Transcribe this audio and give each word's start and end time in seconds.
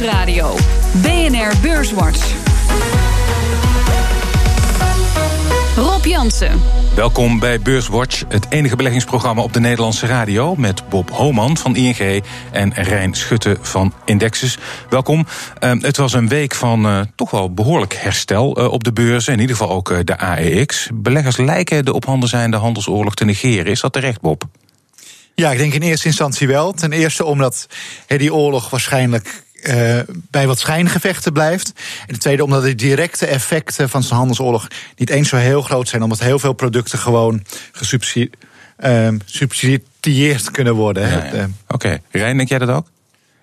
Nieuwsradio. 0.00 0.56
BNR 1.02 1.52
Beurswatch. 1.62 2.34
Rob 5.76 6.04
Jansen. 6.04 6.60
Welkom 6.94 7.38
bij 7.38 7.60
Beurswatch, 7.60 8.22
het 8.28 8.46
enige 8.48 8.76
beleggingsprogramma 8.76 9.42
op 9.42 9.52
de 9.52 9.60
Nederlandse 9.60 10.06
radio. 10.06 10.54
Met 10.54 10.88
Bob 10.88 11.10
Homan 11.10 11.56
van 11.56 11.76
ING 11.76 12.22
en 12.52 12.72
Rijn 12.74 13.14
Schutte 13.14 13.56
van 13.60 13.92
Indexus. 14.04 14.58
Welkom. 14.90 15.26
Uh, 15.60 15.72
het 15.80 15.96
was 15.96 16.12
een 16.12 16.28
week 16.28 16.54
van 16.54 16.86
uh, 16.86 17.00
toch 17.14 17.30
wel 17.30 17.54
behoorlijk 17.54 17.94
herstel 17.94 18.60
uh, 18.60 18.72
op 18.72 18.84
de 18.84 18.92
beurzen. 18.92 19.32
In 19.32 19.40
ieder 19.40 19.56
geval 19.56 19.74
ook 19.74 20.06
de 20.06 20.18
AEX. 20.18 20.88
Beleggers 20.94 21.36
lijken 21.36 21.84
de 21.84 21.92
op 21.92 22.04
handen 22.04 22.28
zijnde 22.28 22.56
handelsoorlog 22.56 23.14
te 23.14 23.24
negeren. 23.24 23.66
Is 23.66 23.80
dat 23.80 23.92
terecht, 23.92 24.20
Bob? 24.20 24.44
Ja, 25.34 25.50
ik 25.50 25.58
denk 25.58 25.74
in 25.74 25.82
eerste 25.82 26.06
instantie 26.06 26.46
wel. 26.46 26.72
Ten 26.72 26.92
eerste 26.92 27.24
omdat 27.24 27.66
die 28.06 28.34
oorlog 28.34 28.70
waarschijnlijk 28.70 29.44
uh, 29.62 30.00
bij 30.30 30.46
wat 30.46 30.58
schijngevechten 30.58 31.32
blijft. 31.32 31.72
En 32.00 32.06
ten 32.06 32.18
tweede 32.18 32.44
omdat 32.44 32.62
de 32.62 32.74
directe 32.74 33.26
effecten 33.26 33.88
van 33.88 34.02
zijn 34.02 34.18
handelsoorlog 34.18 34.66
niet 34.96 35.10
eens 35.10 35.28
zo 35.28 35.36
heel 35.36 35.62
groot 35.62 35.88
zijn, 35.88 36.02
omdat 36.02 36.18
heel 36.18 36.38
veel 36.38 36.52
producten 36.52 36.98
gewoon 36.98 37.42
gesubsidieerd 37.72 40.42
uh, 40.42 40.52
kunnen 40.52 40.74
worden. 40.74 41.08
Ja, 41.08 41.24
ja. 41.24 41.48
Oké, 41.68 41.70
okay. 41.86 42.02
Rijn, 42.10 42.36
denk 42.36 42.48
jij 42.48 42.58
dat 42.58 42.68
ook? 42.68 42.86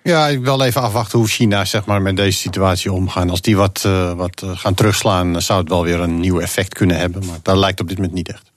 Ja, 0.02 0.28
ik 0.28 0.44
wil 0.44 0.62
even 0.62 0.82
afwachten 0.82 1.18
hoe 1.18 1.28
China 1.28 1.64
zeg 1.64 1.84
maar, 1.84 2.02
met 2.02 2.16
deze 2.16 2.38
situatie 2.38 2.92
omgaan. 2.92 3.30
Als 3.30 3.40
die 3.40 3.56
wat, 3.56 3.82
uh, 3.86 4.12
wat 4.12 4.42
gaan 4.54 4.74
terugslaan, 4.74 5.42
zou 5.42 5.60
het 5.60 5.68
wel 5.68 5.84
weer 5.84 6.00
een 6.00 6.20
nieuw 6.20 6.40
effect 6.40 6.74
kunnen 6.74 6.96
hebben. 6.96 7.26
Maar 7.26 7.38
dat 7.42 7.56
lijkt 7.56 7.80
op 7.80 7.88
dit 7.88 7.96
moment 7.96 8.14
niet 8.14 8.28
echt. 8.28 8.52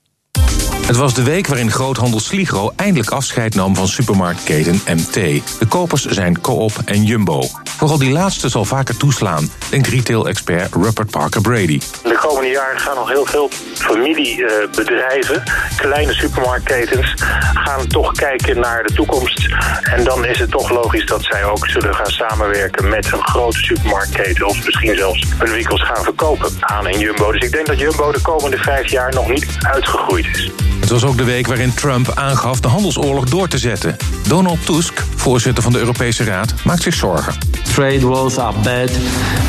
Het 0.88 0.96
was 0.96 1.14
de 1.14 1.23
week 1.23 1.48
waarin 1.48 1.72
groothandel 1.72 2.20
Sligro 2.20 2.72
eindelijk 2.76 3.09
afscheid 3.09 3.55
nam 3.55 3.76
van 3.76 3.88
supermarktketen 3.88 4.82
MT. 4.86 5.14
De 5.14 5.66
kopers 5.70 6.05
zijn 6.05 6.41
Coop 6.41 6.72
en 6.86 7.04
Jumbo. 7.04 7.44
Vooral 7.64 7.98
die 7.98 8.12
laatste 8.12 8.50
zal 8.50 8.66
vaker 8.66 8.98
toeslaan, 8.98 9.50
denkt 9.70 9.88
retail-expert 9.88 10.73
Rupert 10.73 11.12
Parker 11.12 11.42
Brady. 11.42 11.80
De 12.03 12.17
komende 12.22 12.50
jaren 12.50 12.80
gaan 12.80 12.95
nog 12.95 13.09
heel 13.09 13.25
veel 13.25 13.50
familiebedrijven, 13.73 15.44
kleine 15.78 16.14
supermarktketens, 16.14 17.14
gaan 17.53 17.88
toch 17.88 18.12
kijken 18.12 18.59
naar 18.59 18.84
de 18.84 18.94
toekomst. 18.94 19.47
En 19.81 20.03
dan 20.03 20.25
is 20.25 20.40
het 20.40 20.52
toch 20.52 20.69
logisch 20.69 21.06
dat 21.06 21.23
zij 21.23 21.45
ook 21.45 21.67
zullen 21.67 21.95
gaan 21.95 22.12
samenwerken 22.12 22.90
met 22.90 23.12
een 23.12 23.28
grote 23.28 23.58
supermarktketen. 23.58 24.47
Of 24.47 24.66
misschien 24.66 24.97
zelfs 24.97 25.25
hun 25.38 25.52
winkels 25.52 25.84
gaan 25.84 26.03
verkopen 26.03 26.52
aan 26.59 26.88
een 26.88 27.00
Jumbo. 27.00 27.31
Dus 27.31 27.42
ik 27.42 27.52
denk 27.52 27.66
dat 27.66 27.80
Jumbo 27.80 28.12
de 28.12 28.22
komende 28.22 28.58
vijf 28.58 28.92
jaar 28.92 29.14
nog 29.14 29.30
niet 29.30 29.47
uitgegroeid 29.59 30.25
is. 30.25 30.52
Het 30.80 30.89
was 30.89 31.03
ook 31.03 31.17
de 31.17 31.23
week 31.23 31.47
waarin 31.47 31.73
Trump 31.73 32.11
aangaf 32.16 32.59
de 32.59 32.67
handelsoorlog 32.67 33.25
door 33.25 33.47
te 33.47 33.58
zetten. 33.58 33.95
Donald 34.28 34.66
Tusk, 34.66 35.03
voorzitter 35.16 35.64
van 35.64 35.72
de 35.72 35.80
Europese 35.80 36.23
Raad, 36.23 36.53
maakt 36.64 36.81
zich 36.81 36.94
zorgen. 36.94 37.34
Trade 37.73 38.08
wars 38.08 38.38
are 38.38 38.59
bad 38.64 38.89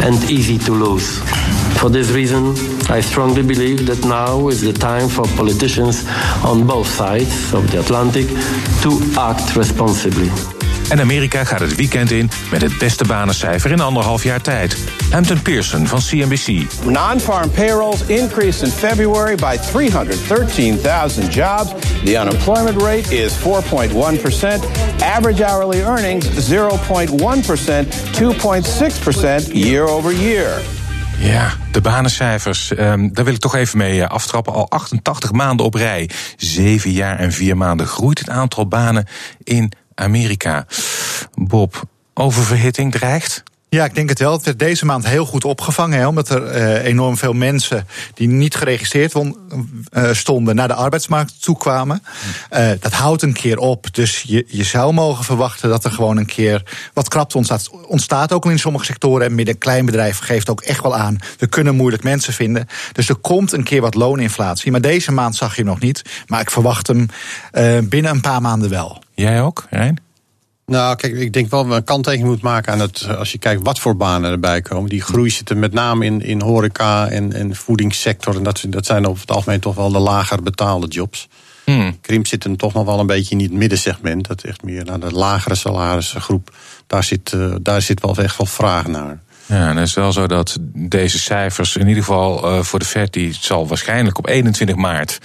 and 0.04 0.28
easy 0.28 0.58
to 0.58 0.74
lose. 0.74 1.06
For 1.74 1.90
this 1.90 2.08
reason, 2.10 2.56
I 2.96 3.02
strongly 3.02 3.44
believe 3.44 3.84
that 3.84 4.04
now 4.04 4.50
is 4.50 4.58
the 4.58 4.72
time 4.72 5.08
for 5.08 5.28
politicians 5.28 5.96
on 6.44 6.66
both 6.66 6.86
sides 6.86 7.52
of 7.52 7.70
the 7.70 7.78
Atlantic 7.78 8.28
to 8.80 9.00
act 9.14 9.52
responsibly. 9.52 10.30
En 10.88 11.00
Amerika 11.00 11.44
gaat 11.44 11.60
het 11.60 11.74
weekend 11.74 12.10
in 12.10 12.30
met 12.50 12.62
het 12.62 12.78
beste 12.78 13.04
banencijfer 13.04 13.70
in 13.70 13.80
anderhalf 13.80 14.22
jaar 14.22 14.40
tijd. 14.40 14.76
Hampton 15.10 15.42
Pearson 15.42 15.86
van 15.86 16.00
CNBC. 16.00 16.66
Non-farm 16.84 17.50
payrolls 17.50 18.02
increased 18.02 18.62
in 18.62 18.70
February 18.70 19.34
by 19.34 19.56
313,000 19.56 21.34
jobs. 21.34 21.72
The 22.04 22.18
unemployment 22.18 22.82
rate 22.82 23.10
is 23.10 23.32
4.1%. 23.32 24.64
Average 25.02 25.44
hourly 25.44 25.82
earnings 25.82 26.26
0.1%, 26.26 27.86
2.6% 28.12 29.52
year 29.52 29.88
over 29.88 30.12
year. 30.14 30.60
Ja, 31.18 31.52
de 31.72 31.80
banencijfers. 31.80 32.70
Um, 32.70 33.12
daar 33.12 33.24
wil 33.24 33.34
ik 33.34 33.40
toch 33.40 33.54
even 33.54 33.78
mee 33.78 34.04
aftrappen. 34.04 34.52
Al 34.52 34.70
88 34.70 35.32
maanden 35.32 35.66
op 35.66 35.74
rij. 35.74 36.10
Zeven 36.36 36.90
jaar 36.90 37.18
en 37.18 37.32
vier 37.32 37.56
maanden 37.56 37.86
groeit 37.86 38.18
het 38.18 38.28
aantal 38.28 38.68
banen 38.68 39.06
in 39.42 39.72
Amerika. 39.94 40.66
Bob, 41.34 41.82
oververhitting 42.14 42.92
dreigt? 42.92 43.42
Ja, 43.70 43.84
ik 43.84 43.94
denk 43.94 44.08
het 44.08 44.18
wel. 44.18 44.32
Het 44.32 44.44
werd 44.44 44.58
deze 44.58 44.86
maand 44.86 45.06
heel 45.06 45.26
goed 45.26 45.44
opgevangen. 45.44 45.98
Hè, 45.98 46.06
omdat 46.06 46.28
er 46.28 46.56
uh, 46.56 46.84
enorm 46.84 47.16
veel 47.16 47.32
mensen 47.32 47.86
die 48.14 48.28
niet 48.28 48.54
geregistreerd 48.54 49.12
won, 49.12 49.36
uh, 49.92 50.12
stonden 50.12 50.54
naar 50.54 50.68
de 50.68 50.74
arbeidsmarkt 50.74 51.42
toekwamen. 51.42 52.02
Uh, 52.52 52.70
dat 52.80 52.92
houdt 52.92 53.22
een 53.22 53.32
keer 53.32 53.58
op. 53.58 53.94
Dus 53.94 54.22
je, 54.22 54.44
je 54.48 54.64
zou 54.64 54.92
mogen 54.92 55.24
verwachten 55.24 55.68
dat 55.68 55.84
er 55.84 55.90
gewoon 55.90 56.16
een 56.16 56.26
keer 56.26 56.62
wat 56.92 57.08
krapte 57.08 57.36
ontstaat. 57.36 57.70
Ontstaat 57.86 58.32
ook 58.32 58.44
al 58.44 58.50
in 58.50 58.58
sommige 58.58 58.84
sectoren. 58.84 59.26
En 59.26 59.34
midden- 59.34 59.54
en 59.54 59.60
kleinbedrijf 59.60 60.18
geeft 60.18 60.50
ook 60.50 60.60
echt 60.60 60.82
wel 60.82 60.96
aan. 60.96 61.18
We 61.38 61.46
kunnen 61.46 61.74
moeilijk 61.74 62.02
mensen 62.02 62.32
vinden. 62.32 62.66
Dus 62.92 63.08
er 63.08 63.16
komt 63.16 63.52
een 63.52 63.64
keer 63.64 63.80
wat 63.80 63.94
looninflatie. 63.94 64.70
Maar 64.70 64.80
deze 64.80 65.12
maand 65.12 65.36
zag 65.36 65.56
je 65.56 65.64
nog 65.64 65.80
niet. 65.80 66.02
Maar 66.26 66.40
ik 66.40 66.50
verwacht 66.50 66.86
hem 66.86 67.06
binnen 67.88 68.12
een 68.12 68.20
paar 68.20 68.40
maanden 68.40 68.70
wel. 68.70 69.02
Jij 69.14 69.42
ook, 69.42 69.66
Rijn? 69.70 70.06
Nou, 70.68 70.96
kijk, 70.96 71.14
ik 71.14 71.32
denk 71.32 71.50
wel 71.50 71.60
dat 71.60 71.70
we 71.70 71.76
een 71.76 71.84
kanttekening 71.84 72.28
moet 72.28 72.42
maken 72.42 72.72
aan 72.72 72.80
het. 72.80 73.08
Als 73.18 73.32
je 73.32 73.38
kijkt 73.38 73.62
wat 73.62 73.78
voor 73.78 73.96
banen 73.96 74.30
erbij 74.30 74.60
komen. 74.60 74.90
Die 74.90 75.02
groei 75.02 75.30
zit 75.30 75.50
er 75.50 75.56
met 75.56 75.72
name 75.72 76.04
in, 76.04 76.22
in 76.22 76.40
horeca 76.40 77.08
en, 77.08 77.32
en 77.32 77.56
voedingssector. 77.56 78.36
En 78.36 78.42
dat, 78.42 78.64
dat 78.68 78.86
zijn 78.86 79.06
over 79.06 79.20
het 79.20 79.30
algemeen 79.30 79.60
toch 79.60 79.74
wel 79.74 79.90
de 79.90 79.98
lager 79.98 80.42
betaalde 80.42 80.86
jobs. 80.86 81.28
Hmm. 81.64 81.98
Krimp 82.00 82.26
zit 82.26 82.44
er 82.44 82.56
toch 82.56 82.72
nog 82.72 82.84
wel 82.84 83.00
een 83.00 83.06
beetje 83.06 83.34
in 83.34 83.42
het 83.42 83.52
middensegment. 83.52 84.26
Dat 84.26 84.42
echt 84.42 84.62
meer 84.62 84.84
naar 84.84 85.00
de 85.00 85.12
lagere 85.12 85.54
salarisgroep. 85.54 86.54
Daar 86.86 87.04
zit, 87.04 87.32
uh, 87.32 87.54
daar 87.62 87.82
zit 87.82 88.00
wel 88.00 88.16
echt 88.16 88.36
wel 88.36 88.46
vraag 88.46 88.86
naar. 88.86 89.20
Ja, 89.48 89.68
en 89.68 89.76
het 89.76 89.88
is 89.88 89.94
wel 89.94 90.12
zo 90.12 90.26
dat 90.26 90.56
deze 90.74 91.18
cijfers, 91.18 91.76
in 91.76 91.88
ieder 91.88 92.02
geval 92.02 92.52
uh, 92.52 92.62
voor 92.62 92.78
de 92.78 92.84
Fed, 92.84 93.12
die 93.12 93.36
zal 93.40 93.68
waarschijnlijk 93.68 94.18
op 94.18 94.26
21 94.26 94.76
maart 94.76 95.18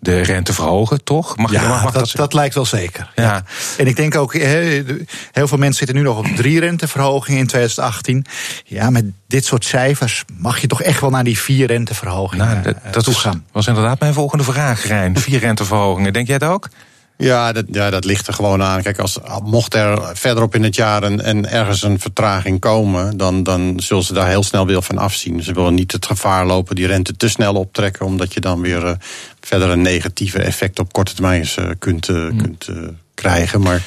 de 0.00 0.20
rente 0.20 0.52
verhogen, 0.52 1.04
toch? 1.04 1.36
Mag 1.36 1.50
ja, 1.52 1.68
mag, 1.68 1.82
mag 1.82 1.92
dat, 1.92 2.06
dat, 2.06 2.16
dat, 2.16 2.32
lijkt 2.32 2.54
wel 2.54 2.64
zeker. 2.64 3.10
Ja. 3.14 3.22
ja. 3.22 3.44
En 3.78 3.86
ik 3.86 3.96
denk 3.96 4.14
ook, 4.14 4.34
heel 4.34 5.48
veel 5.48 5.58
mensen 5.58 5.86
zitten 5.86 5.96
nu 5.96 6.02
nog 6.02 6.18
op 6.18 6.26
drie 6.26 6.60
renteverhogingen 6.60 7.40
in 7.40 7.46
2018. 7.46 8.26
Ja, 8.64 8.90
met 8.90 9.04
dit 9.26 9.44
soort 9.44 9.64
cijfers 9.64 10.24
mag 10.32 10.60
je 10.60 10.66
toch 10.66 10.82
echt 10.82 11.00
wel 11.00 11.10
naar 11.10 11.24
die 11.24 11.38
vier 11.38 11.66
renteverhogingen 11.66 12.46
nou, 12.46 12.62
dat, 12.62 12.76
dat 12.90 13.04
toe 13.04 13.14
gaan. 13.14 13.44
was 13.52 13.66
inderdaad 13.66 14.00
mijn 14.00 14.14
volgende 14.14 14.44
vraag, 14.44 14.86
Rijn. 14.86 15.18
Vier 15.18 15.38
renteverhogingen, 15.38 16.12
denk 16.12 16.26
jij 16.26 16.34
het 16.34 16.44
ook? 16.44 16.68
Ja 17.20 17.52
dat, 17.52 17.64
ja, 17.70 17.90
dat 17.90 18.04
ligt 18.04 18.26
er 18.26 18.34
gewoon 18.34 18.62
aan. 18.62 18.82
Kijk, 18.82 18.98
als, 18.98 19.18
mocht 19.42 19.74
er 19.74 20.16
verderop 20.16 20.54
in 20.54 20.62
het 20.62 20.74
jaar 20.74 21.02
een, 21.02 21.20
en 21.20 21.50
ergens 21.50 21.82
een 21.82 22.00
vertraging 22.00 22.60
komen, 22.60 23.16
dan, 23.16 23.42
dan 23.42 23.80
zullen 23.80 24.04
ze 24.04 24.12
daar 24.12 24.28
heel 24.28 24.42
snel 24.42 24.66
weer 24.66 24.82
van 24.82 24.98
afzien. 24.98 25.42
Ze 25.42 25.52
willen 25.52 25.74
niet 25.74 25.92
het 25.92 26.06
gevaar 26.06 26.46
lopen 26.46 26.76
die 26.76 26.86
rente 26.86 27.16
te 27.16 27.28
snel 27.28 27.54
optrekken, 27.54 28.06
omdat 28.06 28.34
je 28.34 28.40
dan 28.40 28.60
weer 28.60 28.84
uh, 28.84 28.90
verder 29.40 29.68
een 29.68 29.82
negatieve 29.82 30.38
effect 30.38 30.78
op 30.78 30.92
korte 30.92 31.14
termijn 31.14 31.48
uh, 31.58 31.70
kunt, 31.78 32.08
uh, 32.08 32.16
hmm. 32.16 32.36
kunt 32.36 32.68
krijgen. 33.14 33.60
Maar 33.60 33.82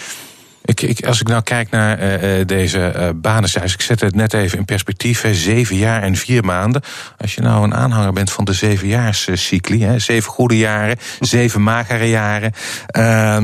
ik, 0.65 0.81
ik, 0.81 1.05
als 1.05 1.21
ik 1.21 1.27
nou 1.27 1.41
kijk 1.41 1.69
naar 1.69 2.23
uh, 2.23 2.45
deze 2.45 2.93
uh, 2.95 3.09
banencijfers, 3.15 3.73
ik 3.73 3.81
zet 3.81 4.01
het 4.01 4.15
net 4.15 4.33
even 4.33 4.57
in 4.57 4.65
perspectief. 4.65 5.21
Hè, 5.21 5.33
zeven 5.33 5.75
jaar 5.75 6.01
en 6.01 6.15
vier 6.15 6.45
maanden. 6.45 6.81
Als 7.17 7.35
je 7.35 7.41
nou 7.41 7.63
een 7.63 7.73
aanhanger 7.73 8.13
bent 8.13 8.31
van 8.31 8.45
de 8.45 8.53
zevenjaarscycli, 8.53 9.83
hè, 9.83 9.99
zeven 9.99 10.31
goede 10.31 10.57
jaren, 10.57 10.97
zeven 11.19 11.63
magere 11.63 12.09
jaren. 12.09 12.53
Uh, 12.97 13.37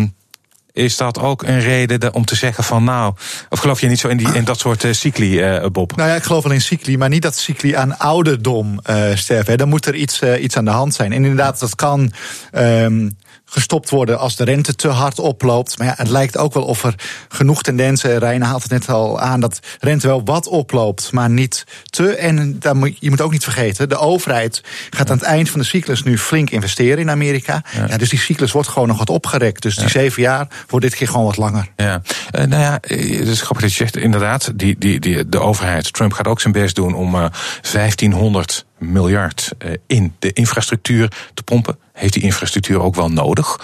is 0.74 0.98
dat 0.98 1.20
ook 1.20 1.44
een 1.44 1.60
reden 1.60 2.14
om 2.14 2.26
te 2.26 2.36
zeggen 2.36 2.64
van 2.64 2.84
nou, 2.84 3.14
of 3.50 3.60
geloof 3.60 3.82
je 3.82 3.88
niet 3.88 4.00
zo 4.00 4.08
in, 4.08 4.18
die, 4.18 4.34
in 4.34 4.44
dat 4.44 4.60
soort 4.60 4.86
cycli, 4.92 5.58
uh, 5.58 5.66
Bob? 5.66 5.96
Nou 5.96 6.10
ja, 6.10 6.16
ik 6.16 6.24
geloof 6.24 6.44
wel 6.44 6.52
in 6.52 6.62
cycli, 6.62 6.98
maar 6.98 7.10
niet 7.10 7.22
dat 7.22 7.38
cycli 7.38 7.76
aan 7.76 7.98
ouderdom 7.98 8.80
uh, 8.90 9.16
sterven. 9.16 9.58
Dan 9.58 9.70
moet 9.70 9.86
er 9.86 9.96
iets, 9.96 10.22
iets 10.22 10.58
aan 10.58 10.66
de 10.66 10.72
hand 10.72 10.94
zijn. 10.94 11.12
En 11.12 11.24
inderdaad, 11.24 11.60
dat 11.60 11.76
kan. 11.76 12.12
Um, 12.52 13.18
gestopt 13.50 13.90
worden 13.90 14.20
als 14.20 14.36
de 14.36 14.44
rente 14.44 14.76
te 14.76 14.88
hard 14.88 15.20
oploopt. 15.20 15.78
Maar 15.78 15.88
ja, 15.88 15.94
het 15.98 16.10
lijkt 16.10 16.38
ook 16.38 16.54
wel 16.54 16.64
of 16.64 16.84
er 16.84 16.96
genoeg 17.30 17.62
tendensen, 17.62 18.20
Rijn 18.20 18.42
haalt 18.42 18.64
het 18.64 18.72
net 18.72 18.90
al 18.90 19.20
aan, 19.20 19.40
dat 19.40 19.60
rente 19.80 20.08
wel 20.08 20.24
wat 20.24 20.48
oploopt, 20.48 21.12
maar 21.12 21.30
niet 21.30 21.64
te. 21.90 22.16
En 22.16 22.60
daar 22.60 22.76
moet, 22.76 22.98
je 23.00 23.10
moet 23.10 23.22
ook 23.22 23.32
niet 23.32 23.44
vergeten, 23.44 23.90
de 23.90 23.98
overheid 23.98 24.64
gaat 24.90 25.10
aan 25.10 25.18
het 25.18 25.26
eind 25.26 25.50
van 25.50 25.60
de 25.60 25.66
cyclus 25.66 26.04
nu 26.04 26.18
flink 26.18 26.50
investeren 26.50 26.98
in 26.98 27.10
Amerika. 27.10 27.64
Ja. 27.72 27.86
ja 27.88 27.98
dus 27.98 28.10
die 28.10 28.20
cyclus 28.20 28.52
wordt 28.52 28.68
gewoon 28.68 28.88
nog 28.88 28.98
wat 28.98 29.10
opgerekt. 29.10 29.62
Dus 29.62 29.76
die 29.76 29.84
ja. 29.84 29.90
zeven 29.90 30.22
jaar 30.22 30.48
wordt 30.68 30.86
dit 30.86 30.96
keer 30.96 31.08
gewoon 31.08 31.26
wat 31.26 31.38
langer. 31.38 31.68
Ja, 31.76 32.02
uh, 32.32 32.44
nou 32.46 32.62
ja, 32.62 32.78
het 32.82 33.28
is 33.28 33.42
grappig 33.42 33.62
dat 33.62 33.72
je 33.72 33.78
zegt, 33.78 33.98
inderdaad, 33.98 34.52
die, 34.56 34.76
die, 34.78 35.00
die, 35.00 35.30
de 35.30 35.40
overheid, 35.40 35.94
Trump 35.94 36.14
gaat 36.14 36.28
ook 36.28 36.42
zijn 36.42 36.54
best 36.54 36.76
doen 36.76 36.94
om 36.94 37.16
uh, 37.16 37.26
1500 37.72 38.66
miljard 38.80 39.52
in 39.88 40.16
de 40.20 40.34
infrastructuur 40.34 41.12
te 41.34 41.44
pompen. 41.44 41.78
Heeft 41.94 42.14
die 42.14 42.24
infrastructuur 42.24 42.82
ook 42.82 42.96
wel 42.96 43.12
nodig. 43.12 43.60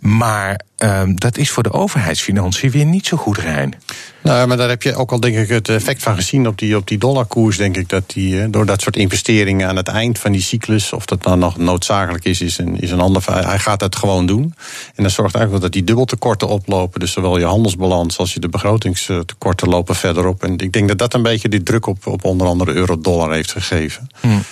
Maar 0.00 0.60
ehm, 0.78 1.14
dat 1.14 1.38
is 1.38 1.50
voor 1.50 1.62
de 1.62 1.72
overheidsfinanciën 1.72 2.70
weer 2.70 2.84
niet 2.84 3.06
zo 3.06 3.16
goed, 3.16 3.38
Rijn. 3.38 3.74
Nou, 4.22 4.48
maar 4.48 4.56
daar 4.56 4.68
heb 4.68 4.82
je 4.82 4.94
ook 4.94 5.12
al 5.12 5.20
denk 5.20 5.36
ik 5.36 5.48
het 5.48 5.68
effect 5.68 6.02
van 6.02 6.14
gezien 6.14 6.46
op 6.46 6.58
die, 6.58 6.76
op 6.76 6.88
die 6.88 6.98
dollarkoers. 6.98 7.56
Denk 7.56 7.76
ik 7.76 7.88
dat 7.88 8.10
die 8.10 8.40
eh, 8.40 8.46
door 8.50 8.66
dat 8.66 8.82
soort 8.82 8.96
investeringen 8.96 9.68
aan 9.68 9.76
het 9.76 9.88
eind 9.88 10.18
van 10.18 10.32
die 10.32 10.40
cyclus, 10.40 10.92
of 10.92 11.04
dat 11.04 11.22
dan 11.22 11.38
nog 11.38 11.56
noodzakelijk 11.56 12.24
is, 12.24 12.40
is 12.40 12.58
een, 12.58 12.80
is 12.80 12.90
een 12.90 13.00
ander. 13.00 13.22
Hij 13.26 13.58
gaat 13.58 13.80
dat 13.80 13.96
gewoon 13.96 14.26
doen. 14.26 14.54
En 14.94 15.02
dat 15.02 15.12
zorgt 15.12 15.34
eigenlijk 15.34 15.64
dat 15.64 15.72
die 15.72 15.84
dubbeltekorten 15.84 16.48
oplopen. 16.48 17.00
Dus 17.00 17.12
zowel 17.12 17.38
je 17.38 17.44
handelsbalans 17.44 18.18
als 18.18 18.34
je 18.34 18.40
de 18.40 18.48
begrotingstekorten 18.48 19.68
lopen 19.68 19.94
verder 19.94 20.26
op. 20.26 20.42
En 20.42 20.58
ik 20.58 20.72
denk 20.72 20.88
dat 20.88 20.98
dat 20.98 21.14
een 21.14 21.22
beetje 21.22 21.48
die 21.48 21.62
druk 21.62 21.86
op, 21.86 22.06
op 22.06 22.24
onder 22.24 22.46
andere 22.46 22.72
euro-dollar 22.72 23.32
heeft 23.32 23.52
gegeven. 23.52 24.08
Hmm. 24.20 24.42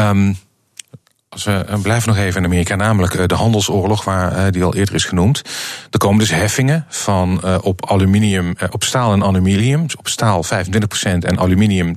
Um, 0.00 0.36
als 1.28 1.44
we 1.44 1.78
blijven 1.82 2.08
nog 2.08 2.18
even 2.18 2.40
in 2.40 2.46
Amerika, 2.46 2.74
namelijk 2.74 3.14
eh, 3.14 3.26
de 3.26 3.34
handelsoorlog, 3.34 4.04
waar 4.04 4.32
eh, 4.32 4.52
die 4.52 4.64
al 4.64 4.74
eerder 4.74 4.94
is 4.94 5.04
genoemd. 5.04 5.42
Er 5.90 5.98
komen 5.98 6.18
dus 6.18 6.30
heffingen 6.30 6.84
van 6.88 7.60
op 7.62 7.90
aluminium, 7.90 8.54
op 8.70 8.84
staal 8.84 9.12
en 9.12 9.22
aluminium. 9.22 9.82
Dus 9.82 9.96
op 9.96 10.08
staal 10.08 10.44
25% 10.44 10.48
en 11.02 11.38
aluminium 11.38 11.94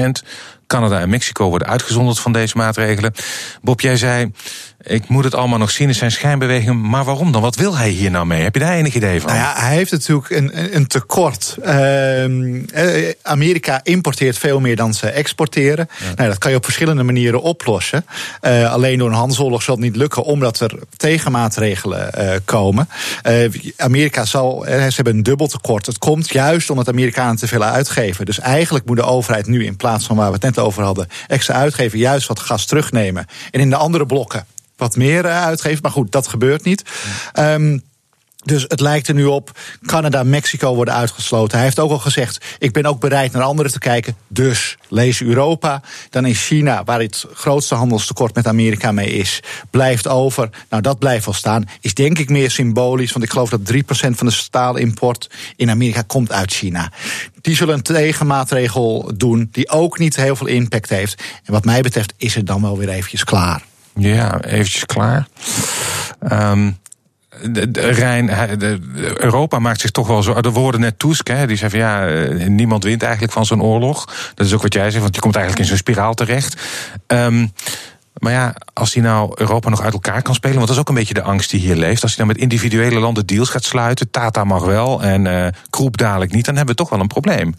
10%. 0.00 0.02
Canada 0.72 1.00
en 1.00 1.08
Mexico 1.08 1.48
worden 1.48 1.68
uitgezonderd 1.68 2.18
van 2.18 2.32
deze 2.32 2.56
maatregelen. 2.56 3.12
Bob, 3.62 3.80
jij 3.80 3.96
zei. 3.96 4.32
Ik 4.82 5.08
moet 5.08 5.24
het 5.24 5.34
allemaal 5.34 5.58
nog 5.58 5.70
zien, 5.70 5.88
in 5.88 5.94
zijn 5.94 6.10
schijnbewegingen. 6.10 6.88
Maar 6.88 7.04
waarom 7.04 7.32
dan? 7.32 7.42
Wat 7.42 7.56
wil 7.56 7.76
hij 7.76 7.88
hier 7.88 8.10
nou 8.10 8.26
mee? 8.26 8.42
Heb 8.42 8.54
je 8.54 8.60
daar 8.60 8.72
enig 8.72 8.94
idee 8.94 9.20
van? 9.20 9.30
Nou 9.30 9.42
ja, 9.42 9.54
hij 9.56 9.74
heeft 9.74 9.90
natuurlijk 9.90 10.30
een, 10.30 10.76
een 10.76 10.86
tekort. 10.86 11.56
Uh, 11.64 13.08
Amerika 13.22 13.80
importeert 13.82 14.38
veel 14.38 14.60
meer 14.60 14.76
dan 14.76 14.94
ze 14.94 15.10
exporteren. 15.10 15.88
Nou, 16.16 16.28
dat 16.28 16.38
kan 16.38 16.50
je 16.50 16.56
op 16.56 16.64
verschillende 16.64 17.02
manieren 17.02 17.42
oplossen. 17.42 18.04
Uh, 18.42 18.72
alleen 18.72 18.98
door 18.98 19.08
een 19.08 19.14
handelsoorlog 19.14 19.62
zal 19.62 19.74
het 19.74 19.84
niet 19.84 19.96
lukken, 19.96 20.22
omdat 20.22 20.60
er 20.60 20.72
tegenmaatregelen 20.96 22.10
uh, 22.18 22.30
komen. 22.44 22.88
Amerika 23.76 24.24
zal, 24.24 24.64
ze 24.66 24.92
hebben 24.94 25.16
een 25.16 25.22
dubbel 25.22 25.46
tekort. 25.46 25.86
Het 25.86 25.98
komt 25.98 26.30
juist 26.30 26.70
omdat 26.70 26.88
Amerikanen 26.88 27.36
te 27.36 27.48
veel 27.48 27.62
uitgeven. 27.62 28.24
Dus 28.24 28.38
eigenlijk 28.38 28.84
moet 28.86 28.96
de 28.96 29.02
overheid 29.02 29.46
nu, 29.46 29.64
in 29.64 29.76
plaats 29.76 30.06
van 30.06 30.16
waar 30.16 30.26
we 30.26 30.32
het 30.32 30.42
net 30.42 30.58
over 30.58 30.61
hadden, 30.70 31.08
extra 31.26 31.54
uitgeven, 31.54 31.98
juist 31.98 32.26
wat 32.26 32.40
gas 32.40 32.66
terugnemen. 32.66 33.26
En 33.50 33.60
in 33.60 33.70
de 33.70 33.76
andere 33.76 34.06
blokken 34.06 34.46
wat 34.76 34.96
meer 34.96 35.24
eh, 35.24 35.44
uitgeven. 35.44 35.82
Maar 35.82 35.90
goed, 35.90 36.12
dat 36.12 36.26
gebeurt 36.26 36.64
niet. 36.64 36.82
Um, 37.38 37.82
dus 38.44 38.64
het 38.68 38.80
lijkt 38.80 39.08
er 39.08 39.14
nu 39.14 39.24
op, 39.24 39.58
Canada, 39.86 40.22
Mexico 40.22 40.74
worden 40.74 40.94
uitgesloten. 40.94 41.56
Hij 41.56 41.66
heeft 41.66 41.78
ook 41.78 41.90
al 41.90 41.98
gezegd, 41.98 42.44
ik 42.58 42.72
ben 42.72 42.86
ook 42.86 43.00
bereid 43.00 43.32
naar 43.32 43.42
anderen 43.42 43.72
te 43.72 43.78
kijken. 43.78 44.16
Dus 44.28 44.76
lees 44.88 45.22
Europa. 45.22 45.82
Dan 46.10 46.26
is 46.26 46.46
China, 46.46 46.84
waar 46.84 47.00
het 47.00 47.26
grootste 47.32 47.74
handelstekort 47.74 48.34
met 48.34 48.46
Amerika 48.46 48.92
mee 48.92 49.10
is, 49.10 49.42
blijft 49.70 50.08
over. 50.08 50.50
Nou, 50.68 50.82
dat 50.82 50.98
blijft 50.98 51.24
wel 51.24 51.34
staan. 51.34 51.64
Is 51.80 51.94
denk 51.94 52.18
ik 52.18 52.28
meer 52.28 52.50
symbolisch, 52.50 53.12
want 53.12 53.24
ik 53.24 53.30
geloof 53.30 53.50
dat 53.50 53.72
3% 53.72 53.76
van 54.10 54.26
de 54.26 54.32
staalimport 54.32 55.30
in 55.56 55.70
Amerika 55.70 56.02
komt 56.02 56.32
uit 56.32 56.52
China. 56.52 56.92
Die 57.40 57.56
zullen 57.56 57.74
een 57.74 57.82
tegenmaatregel 57.82 59.10
doen 59.16 59.48
die 59.52 59.70
ook 59.70 59.98
niet 59.98 60.16
heel 60.16 60.36
veel 60.36 60.46
impact 60.46 60.88
heeft. 60.88 61.22
En 61.44 61.52
wat 61.52 61.64
mij 61.64 61.80
betreft 61.80 62.12
is 62.16 62.34
het 62.34 62.46
dan 62.46 62.62
wel 62.62 62.78
weer 62.78 62.88
eventjes 62.88 63.24
klaar. 63.24 63.62
Ja, 63.94 64.40
eventjes 64.44 64.86
klaar. 64.86 65.26
Um, 66.32 66.80
de, 67.40 67.70
de 67.70 67.80
Rijn, 67.80 68.26
de, 68.58 68.78
Europa 69.16 69.58
maakt 69.58 69.80
zich 69.80 69.90
toch 69.90 70.06
wel 70.06 70.22
zo. 70.22 70.34
Er 70.34 70.50
woorden 70.50 70.80
net 70.80 70.98
Tusk, 70.98 71.28
hè, 71.28 71.46
die 71.46 71.56
zei 71.56 71.70
van 71.70 71.78
ja, 71.78 72.08
eh, 72.08 72.46
niemand 72.46 72.84
wint 72.84 73.02
eigenlijk 73.02 73.32
van 73.32 73.46
zo'n 73.46 73.62
oorlog. 73.62 74.04
Dat 74.34 74.46
is 74.46 74.52
ook 74.52 74.62
wat 74.62 74.74
jij 74.74 74.90
zegt, 74.90 75.02
want 75.02 75.14
je 75.14 75.20
komt 75.20 75.36
eigenlijk 75.36 75.64
in 75.64 75.70
zo'n 75.70 75.84
spiraal 75.84 76.14
terecht. 76.14 76.62
Um, 77.06 77.52
maar 78.18 78.32
ja, 78.32 78.54
als 78.72 78.94
hij 78.94 79.02
nou 79.02 79.32
Europa 79.34 79.68
nog 79.68 79.82
uit 79.82 79.92
elkaar 79.92 80.22
kan 80.22 80.34
spelen, 80.34 80.56
want 80.56 80.66
dat 80.66 80.76
is 80.76 80.82
ook 80.82 80.88
een 80.88 80.94
beetje 80.94 81.14
de 81.14 81.22
angst 81.22 81.50
die 81.50 81.60
hier 81.60 81.76
leeft. 81.76 82.02
Als 82.02 82.16
hij 82.16 82.24
dan 82.26 82.34
met 82.34 82.42
individuele 82.42 83.00
landen 83.00 83.26
deals 83.26 83.48
gaat 83.48 83.64
sluiten, 83.64 84.10
Tata 84.10 84.44
mag 84.44 84.64
wel 84.64 85.02
en 85.02 85.24
uh, 85.24 85.46
Kroep 85.70 85.96
dadelijk 85.96 86.32
niet, 86.32 86.44
dan 86.44 86.56
hebben 86.56 86.74
we 86.74 86.80
toch 86.80 86.90
wel 86.90 87.00
een 87.00 87.06
probleem. 87.06 87.54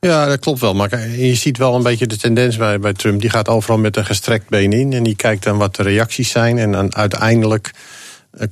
Ja, 0.00 0.26
dat 0.26 0.38
klopt 0.40 0.60
wel. 0.60 0.74
Maar 0.74 1.08
je 1.08 1.34
ziet 1.34 1.58
wel 1.58 1.74
een 1.74 1.82
beetje 1.82 2.06
de 2.06 2.16
tendens 2.16 2.56
bij, 2.56 2.78
bij 2.78 2.92
Trump. 2.92 3.20
Die 3.20 3.30
gaat 3.30 3.48
overal 3.48 3.78
met 3.78 3.96
een 3.96 4.06
gestrekt 4.06 4.48
been 4.48 4.72
in. 4.72 4.92
En 4.92 5.02
die 5.02 5.16
kijkt 5.16 5.42
dan 5.42 5.58
wat 5.58 5.76
de 5.76 5.82
reacties 5.82 6.30
zijn. 6.30 6.58
En 6.58 6.72
dan 6.72 6.94
uiteindelijk 6.94 7.66
eh, 7.66 7.80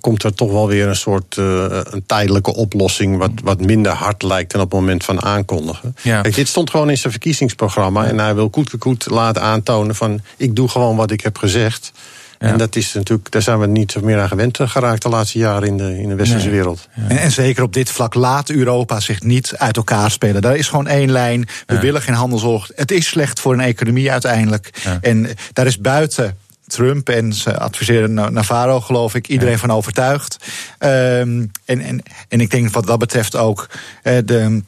komt 0.01 0.23
er 0.23 0.35
toch 0.35 0.53
wel 0.53 0.69
weer 0.69 0.89
een 0.89 0.97
soort 0.97 1.37
uh, 1.37 1.65
een 1.69 2.07
tijdelijke 2.07 2.55
oplossing... 2.55 3.17
Wat, 3.17 3.31
wat 3.43 3.61
minder 3.61 3.93
hard 3.93 4.23
lijkt 4.23 4.53
dan 4.53 4.61
op 4.61 4.71
het 4.71 4.81
moment 4.81 5.05
van 5.05 5.23
aankondigen. 5.23 5.97
Ja. 6.03 6.21
Kijk, 6.21 6.35
dit 6.35 6.49
stond 6.49 6.71
gewoon 6.71 6.91
in 6.91 6.99
zijn 6.99 7.13
verkiezingsprogramma. 7.13 8.05
En 8.05 8.19
hij 8.19 8.35
wil 8.35 8.51
koet 8.51 8.79
koet 8.79 9.11
laten 9.11 9.43
aantonen 9.43 9.95
van... 9.95 10.21
ik 10.37 10.57
doe 10.57 10.69
gewoon 10.69 10.97
wat 10.97 11.11
ik 11.11 11.21
heb 11.21 11.39
gezegd. 11.39 11.93
En 12.39 12.59
dat 12.59 12.77
is 12.77 12.93
natuurlijk, 12.93 13.31
daar 13.31 13.43
zijn 13.43 13.59
we 13.59 13.67
niet 13.67 14.01
meer 14.03 14.21
aan 14.21 14.29
gewend 14.29 14.59
geraakt 14.61 15.03
de 15.03 15.09
laatste 15.09 15.39
jaren 15.39 15.69
in 15.69 15.77
de, 15.77 15.99
in 15.99 16.09
de 16.09 16.15
westerse 16.15 16.51
wereld. 16.51 16.89
En, 17.09 17.19
en, 17.19 17.33
zeker 17.33 17.63
op 17.63 17.73
dit 17.73 17.91
vlak 17.91 18.15
laat 18.15 18.51
Europa 18.51 19.01
zich 19.01 19.23
niet 19.23 19.53
uit 19.57 19.77
elkaar 19.77 20.11
spelen. 20.11 20.43
Daar 20.43 20.57
is 20.57 20.69
gewoon 20.69 20.87
één 20.87 21.11
lijn. 21.11 21.49
We 21.67 21.79
willen 21.79 22.03
geen 22.03 22.15
handelsoorlog. 22.15 22.69
Het 22.75 22.91
is 22.91 23.07
slecht 23.07 23.41
voor 23.41 23.53
een 23.53 23.61
economie 23.61 24.11
uiteindelijk. 24.11 24.71
En 25.01 25.29
daar 25.53 25.67
is 25.67 25.81
buiten 25.81 26.37
Trump 26.69 27.09
en 27.09 27.33
zijn 27.33 27.57
adviseren 27.57 28.15
Navarro, 28.15 28.81
geloof 28.81 29.15
ik, 29.15 29.29
iedereen 29.29 29.59
van 29.59 29.71
overtuigd. 29.71 30.37
Um, 30.79 31.51
en, 31.65 31.81
en, 31.81 32.03
en 32.29 32.41
ik 32.41 32.51
denk 32.51 32.71
wat 32.71 32.87
dat 32.87 32.99
betreft 32.99 33.37
ook 33.37 33.69
uh, 34.03 34.19
de, 34.25 34.63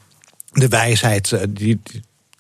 de 0.53 0.69
wijsheid 0.69 1.31
uh, 1.31 1.41
die, 1.49 1.81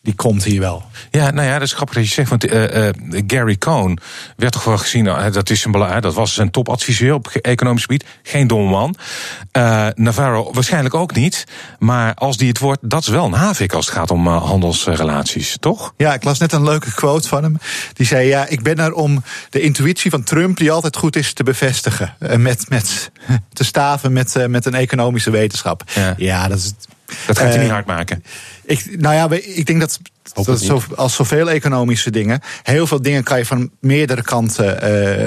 die 0.02 0.14
komt 0.14 0.44
hier 0.44 0.61
wel. 0.61 0.82
Ja, 1.11 1.31
nou 1.31 1.47
ja, 1.47 1.52
dat 1.52 1.62
is 1.62 1.73
grappig 1.73 1.94
dat 1.94 2.08
je 2.08 2.12
zegt. 2.12 2.29
Want 2.29 2.52
uh, 2.52 2.87
uh, 2.87 2.91
Gary 3.26 3.56
Cohn 3.56 3.99
werd 4.37 4.52
toch 4.52 4.64
wel 4.64 4.79
gezien, 4.79 5.06
uh, 5.06 5.32
dat, 5.32 5.50
is 5.50 5.64
een, 5.64 6.00
dat 6.00 6.14
was 6.14 6.35
zijn 6.35 6.50
topadviseur 6.50 7.14
op 7.14 7.26
economisch 7.29 7.82
gebied. 7.82 8.05
Geen 8.23 8.47
domme 8.47 8.70
man. 8.70 8.94
Navarro 9.94 10.52
waarschijnlijk 10.52 10.94
ook 10.94 11.14
niet. 11.14 11.44
Maar 11.79 12.14
als 12.14 12.37
die 12.37 12.49
het 12.49 12.58
wordt, 12.58 12.91
dat 12.91 13.00
is 13.00 13.08
wel 13.08 13.25
een 13.25 13.32
havik 13.32 13.73
als 13.73 13.87
het 13.87 13.94
gaat 13.94 14.11
om 14.11 14.26
handelsrelaties, 14.26 15.56
toch? 15.61 15.93
Ja, 15.97 16.14
ik 16.14 16.25
las 16.25 16.38
net 16.38 16.53
een 16.53 16.64
leuke 16.64 16.94
quote 16.94 17.29
van 17.29 17.43
hem. 17.43 17.58
Die 17.93 18.06
zei, 18.06 18.29
ja, 18.29 18.46
ik 18.46 18.62
ben 18.62 18.79
er 18.79 18.93
om 18.93 19.23
de 19.50 19.61
intuïtie 19.61 20.11
van 20.11 20.23
Trump, 20.23 20.56
die 20.56 20.73
altijd 20.73 20.96
goed 20.96 21.17
is, 21.17 21.32
te 21.32 21.43
bevestigen. 21.43 22.14
met, 22.37 22.69
met, 22.69 23.11
te 23.53 23.64
staven 23.64 24.12
met, 24.12 24.46
met 24.49 24.67
een 24.67 24.75
economische 24.75 25.31
wetenschap. 25.31 25.82
Ja, 25.94 26.14
ja 26.17 26.49
dat 26.49 26.58
is 26.58 26.75
dat 27.27 27.39
gaat 27.39 27.53
je 27.55 27.59
niet 27.59 27.71
hard 27.71 27.87
maken. 27.87 28.25
Ik, 28.65 29.01
nou 29.01 29.15
ja, 29.15 29.37
ik 29.57 29.67
denk 29.67 29.81
dat, 29.81 29.99
dat 30.45 30.61
zo, 30.61 30.83
als 30.95 31.15
zoveel 31.15 31.51
economische 31.51 32.11
dingen, 32.11 32.41
heel 32.62 32.87
veel 32.87 33.03
dingen 33.03 33.23
kan 33.23 33.39
je 33.39 33.47
van 33.47 33.71
meerdere 33.81 34.23
kanten 34.23 34.79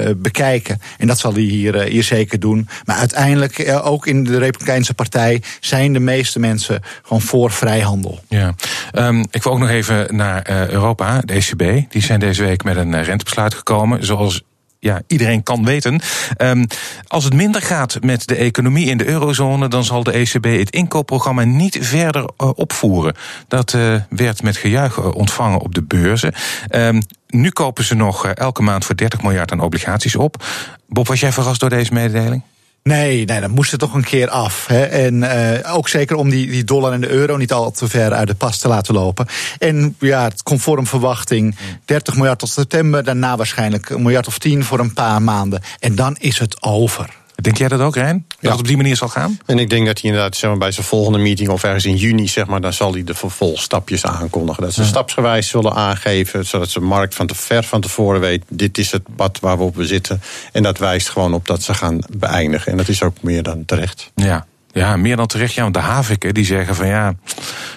uh, 0.08 0.10
bekijken. 0.16 0.80
En 0.98 1.06
dat 1.06 1.18
zal 1.18 1.32
hij 1.32 1.42
hier, 1.42 1.74
uh, 1.74 1.90
hier 1.90 2.02
zeker 2.02 2.40
doen. 2.40 2.68
Maar 2.84 2.96
uiteindelijk, 2.96 3.58
uh, 3.58 3.86
ook 3.86 4.06
in 4.06 4.24
de 4.24 4.38
Republikeinse 4.38 4.94
Partij, 4.94 5.42
zijn 5.60 5.92
de 5.92 6.00
meeste 6.00 6.38
mensen 6.38 6.82
gewoon 7.02 7.22
voor 7.22 7.50
vrijhandel. 7.50 8.20
Ja. 8.28 8.54
Um, 8.92 9.24
ik 9.30 9.42
wil 9.42 9.52
ook 9.52 9.58
nog 9.58 9.68
even 9.68 10.16
naar 10.16 10.50
Europa, 10.70 11.20
de 11.20 11.32
ECB. 11.32 11.90
Die 11.90 12.02
zijn 12.02 12.20
deze 12.20 12.42
week 12.42 12.64
met 12.64 12.76
een 12.76 13.02
rentebesluit 13.02 13.54
gekomen. 13.54 14.04
Zoals 14.04 14.42
ja, 14.84 15.02
iedereen 15.06 15.42
kan 15.42 15.64
weten. 15.64 16.00
Um, 16.38 16.66
als 17.06 17.24
het 17.24 17.34
minder 17.34 17.62
gaat 17.62 17.98
met 18.00 18.26
de 18.26 18.34
economie 18.34 18.86
in 18.86 18.96
de 18.96 19.06
eurozone, 19.06 19.68
dan 19.68 19.84
zal 19.84 20.02
de 20.02 20.12
ECB 20.12 20.44
het 20.44 20.70
inkoopprogramma 20.70 21.44
niet 21.44 21.78
verder 21.80 22.22
uh, 22.22 22.50
opvoeren. 22.54 23.14
Dat 23.48 23.72
uh, 23.72 23.94
werd 24.08 24.42
met 24.42 24.56
gejuich 24.56 24.98
uh, 24.98 25.14
ontvangen 25.14 25.60
op 25.60 25.74
de 25.74 25.82
beurzen. 25.82 26.34
Um, 26.70 27.02
nu 27.28 27.50
kopen 27.50 27.84
ze 27.84 27.94
nog 27.94 28.26
elke 28.26 28.62
maand 28.62 28.84
voor 28.84 28.96
30 28.96 29.22
miljard 29.22 29.52
aan 29.52 29.60
obligaties 29.60 30.16
op. 30.16 30.44
Bob, 30.88 31.06
was 31.06 31.20
jij 31.20 31.32
verrast 31.32 31.60
door 31.60 31.70
deze 31.70 31.92
mededeling? 31.92 32.42
Nee, 32.88 33.24
nee, 33.24 33.40
dat 33.40 33.50
moest 33.50 33.72
er 33.72 33.78
toch 33.78 33.94
een 33.94 34.04
keer 34.04 34.28
af. 34.28 34.66
Hè. 34.66 34.84
En 34.84 35.14
uh, 35.14 35.74
ook 35.74 35.88
zeker 35.88 36.16
om 36.16 36.30
die, 36.30 36.46
die 36.46 36.64
dollar 36.64 36.92
en 36.92 37.00
de 37.00 37.08
euro 37.08 37.36
niet 37.36 37.52
al 37.52 37.70
te 37.70 37.88
ver 37.88 38.12
uit 38.12 38.28
de 38.28 38.34
pas 38.34 38.58
te 38.58 38.68
laten 38.68 38.94
lopen. 38.94 39.26
En 39.58 39.96
ja, 39.98 40.30
conform 40.42 40.86
verwachting 40.86 41.56
30 41.84 42.14
miljard 42.14 42.38
tot 42.38 42.48
september. 42.48 43.04
Daarna 43.04 43.36
waarschijnlijk 43.36 43.90
een 43.90 44.02
miljard 44.02 44.26
of 44.26 44.38
10 44.38 44.64
voor 44.64 44.78
een 44.78 44.92
paar 44.92 45.22
maanden. 45.22 45.62
En 45.78 45.94
dan 45.94 46.16
is 46.18 46.38
het 46.38 46.62
over. 46.62 47.23
Denk 47.34 47.56
jij 47.58 47.68
dat 47.68 47.80
ook, 47.80 47.94
Rijn? 47.94 48.24
Dat 48.40 48.50
het 48.50 48.60
op 48.60 48.66
die 48.66 48.76
manier 48.76 48.96
zal 48.96 49.08
gaan? 49.08 49.38
En 49.46 49.58
ik 49.58 49.70
denk 49.70 49.86
dat 49.86 50.00
hij 50.00 50.10
inderdaad 50.10 50.36
zeg 50.36 50.50
maar, 50.50 50.58
bij 50.58 50.72
zijn 50.72 50.86
volgende 50.86 51.18
meeting 51.18 51.48
of 51.48 51.64
ergens 51.64 51.84
in 51.84 51.96
juni, 51.96 52.28
zeg 52.28 52.46
maar, 52.46 52.60
dan 52.60 52.72
zal 52.72 52.92
hij 52.92 53.04
de 53.04 53.14
vervolgstapjes 53.14 54.04
aankondigen. 54.04 54.62
Dat 54.62 54.72
ze 54.72 54.82
ja. 54.82 54.86
stapsgewijs 54.86 55.48
zullen 55.48 55.74
aangeven, 55.74 56.46
zodat 56.46 56.70
de 56.70 56.80
markt 56.80 57.14
van 57.14 57.26
te 57.26 57.34
ver 57.34 57.62
van 57.62 57.80
tevoren 57.80 58.20
weet: 58.20 58.44
dit 58.48 58.78
is 58.78 58.92
het 58.92 59.02
pad 59.16 59.40
waar 59.40 59.58
we 59.58 59.64
op 59.64 59.76
zitten. 59.78 60.22
En 60.52 60.62
dat 60.62 60.78
wijst 60.78 61.08
gewoon 61.08 61.34
op 61.34 61.46
dat 61.46 61.62
ze 61.62 61.74
gaan 61.74 61.98
beëindigen. 62.18 62.72
En 62.72 62.78
dat 62.78 62.88
is 62.88 63.02
ook 63.02 63.16
meer 63.20 63.42
dan 63.42 63.64
terecht. 63.64 64.10
Ja. 64.14 64.46
Ja, 64.72 64.96
meer 64.96 65.16
dan 65.16 65.26
terecht. 65.26 65.54
Ja, 65.54 65.62
want 65.62 65.74
de 65.74 65.80
Haviken 65.80 66.34
die 66.34 66.44
zeggen 66.44 66.74
van 66.74 66.86
ja. 66.86 67.14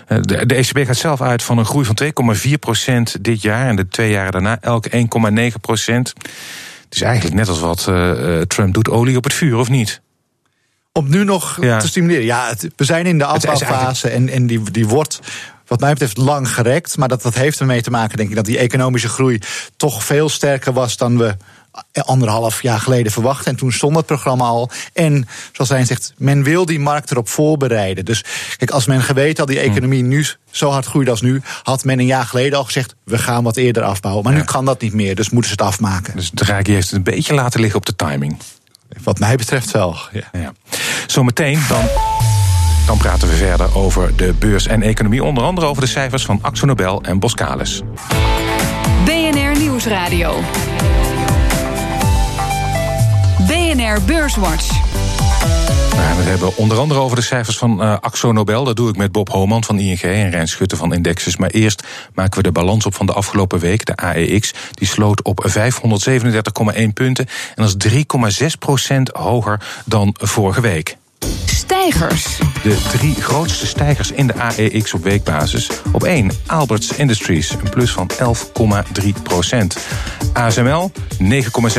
De, 0.07 0.45
de 0.45 0.55
ECB 0.55 0.85
gaat 0.85 0.97
zelf 0.97 1.21
uit 1.21 1.43
van 1.43 1.57
een 1.57 1.65
groei 1.65 1.85
van 1.85 1.97
2,4% 3.17 3.21
dit 3.21 3.41
jaar. 3.41 3.67
En 3.67 3.75
de 3.75 3.87
twee 3.87 4.11
jaren 4.11 4.31
daarna 4.31 4.57
elk 4.61 4.87
1,9%. 4.87 4.95
Het 6.87 6.95
is 6.95 7.01
eigenlijk 7.01 7.35
net 7.35 7.47
als 7.47 7.59
wat 7.59 7.87
uh, 7.89 8.41
Trump 8.41 8.73
doet, 8.73 8.89
olie 8.89 9.17
op 9.17 9.23
het 9.23 9.33
vuur, 9.33 9.57
of 9.57 9.69
niet? 9.69 10.01
Om 10.91 11.09
nu 11.09 11.23
nog 11.23 11.57
ja. 11.61 11.79
te 11.79 11.87
stimuleren. 11.87 12.25
Ja, 12.25 12.47
het, 12.47 12.67
we 12.75 12.83
zijn 12.83 13.05
in 13.05 13.17
de 13.17 13.25
afbouwfase 13.25 14.09
en, 14.09 14.29
en 14.29 14.47
die, 14.47 14.71
die 14.71 14.87
wordt 14.87 15.19
wat 15.67 15.79
mij 15.79 15.91
betreft 15.91 16.17
lang 16.17 16.53
gerekt. 16.53 16.97
Maar 16.97 17.07
dat, 17.07 17.21
dat 17.21 17.35
heeft 17.35 17.59
ermee 17.59 17.81
te 17.81 17.89
maken, 17.89 18.17
denk 18.17 18.29
ik, 18.29 18.35
dat 18.35 18.45
die 18.45 18.57
economische 18.57 19.09
groei 19.09 19.39
toch 19.75 20.03
veel 20.03 20.29
sterker 20.29 20.73
was 20.73 20.97
dan 20.97 21.17
we 21.17 21.37
anderhalf 21.91 22.61
jaar 22.61 22.79
geleden 22.79 23.11
verwacht. 23.11 23.45
En 23.45 23.55
toen 23.55 23.71
stond 23.71 23.95
het 23.95 24.05
programma 24.05 24.45
al. 24.45 24.69
En 24.93 25.27
zoals 25.51 25.69
hij 25.69 25.85
zegt, 25.85 26.13
men 26.17 26.43
wil 26.43 26.65
die 26.65 26.79
markt 26.79 27.11
erop 27.11 27.29
voorbereiden. 27.29 28.05
Dus 28.05 28.23
kijk, 28.57 28.71
als 28.71 28.85
men 28.85 29.01
geweten 29.01 29.37
had 29.37 29.47
die 29.47 29.59
economie 29.59 30.03
nu 30.03 30.25
zo 30.51 30.69
hard 30.69 30.85
groeit 30.85 31.09
als 31.09 31.21
nu, 31.21 31.41
had 31.63 31.83
men 31.83 31.99
een 31.99 32.05
jaar 32.05 32.25
geleden 32.25 32.57
al 32.57 32.63
gezegd: 32.63 32.95
we 33.03 33.17
gaan 33.17 33.43
wat 33.43 33.57
eerder 33.57 33.83
afbouwen. 33.83 34.23
Maar 34.23 34.33
nu 34.33 34.43
kan 34.43 34.65
dat 34.65 34.81
niet 34.81 34.93
meer, 34.93 35.15
dus 35.15 35.29
moeten 35.29 35.51
ze 35.51 35.57
het 35.57 35.67
afmaken. 35.67 36.15
Dus 36.15 36.31
Draghi 36.33 36.73
heeft 36.73 36.87
het 36.87 36.95
een 36.95 37.03
beetje 37.03 37.33
laten 37.33 37.59
liggen 37.59 37.79
op 37.79 37.85
de 37.85 37.95
timing. 37.95 38.37
Wat 39.03 39.19
mij 39.19 39.35
betreft 39.35 39.71
wel. 39.71 39.97
Ja. 40.11 40.29
Ja. 40.33 40.53
Zometeen 41.07 41.59
dan. 41.69 41.85
Dan 42.85 42.97
praten 42.97 43.27
we 43.27 43.35
verder 43.35 43.75
over 43.75 44.15
de 44.15 44.33
beurs 44.39 44.67
en 44.67 44.81
economie. 44.81 45.23
Onder 45.23 45.43
andere 45.43 45.67
over 45.67 45.81
de 45.81 45.87
cijfers 45.87 46.25
van 46.25 46.39
Axo 46.41 46.65
Nobel 46.65 47.01
en 47.01 47.19
Boskalis. 47.19 47.81
BNR 49.05 49.59
Nieuwsradio. 49.59 50.43
Beurswatch. 54.05 54.69
Nou, 55.95 56.17
we 56.17 56.23
hebben 56.23 56.57
onder 56.57 56.77
andere 56.77 56.99
over 56.99 57.15
de 57.15 57.21
cijfers 57.21 57.57
van 57.57 57.83
uh, 57.83 57.97
Axo 57.99 58.31
Nobel. 58.31 58.63
Dat 58.63 58.75
doe 58.75 58.89
ik 58.89 58.97
met 58.97 59.11
Bob 59.11 59.29
Homan 59.29 59.63
van 59.63 59.79
ING 59.79 60.01
en 60.01 60.29
Rijn 60.29 60.47
Schutte 60.47 60.75
van 60.75 60.93
Indexes. 60.93 61.37
Maar 61.37 61.49
eerst 61.49 61.83
maken 62.13 62.37
we 62.37 62.43
de 62.43 62.51
balans 62.51 62.85
op 62.85 62.95
van 62.95 63.05
de 63.05 63.13
afgelopen 63.13 63.59
week. 63.59 63.85
De 63.85 63.95
AEX 63.95 64.53
die 64.71 64.87
sloot 64.87 65.21
op 65.21 65.47
537,1 65.49 66.93
punten. 66.93 67.27
En 67.55 67.63
dat 67.63 67.83
is 67.83 67.93
3,6 68.41 68.45
procent 68.59 69.09
hoger 69.09 69.61
dan 69.85 70.15
vorige 70.17 70.61
week. 70.61 70.97
Stijgers. 71.45 72.37
De 72.63 72.77
drie 72.97 73.15
grootste 73.21 73.67
stijgers 73.67 74.11
in 74.11 74.27
de 74.27 74.33
AEX 74.33 74.93
op 74.93 75.03
weekbasis. 75.03 75.69
Op 75.91 76.03
1 76.03 76.31
Alberts 76.47 76.91
Industries, 76.91 77.49
een 77.49 77.69
plus 77.69 77.91
van 77.91 78.09
11,3 79.03 79.07
procent. 79.23 79.77
ASML 80.33 80.91
9,6 81.19 81.29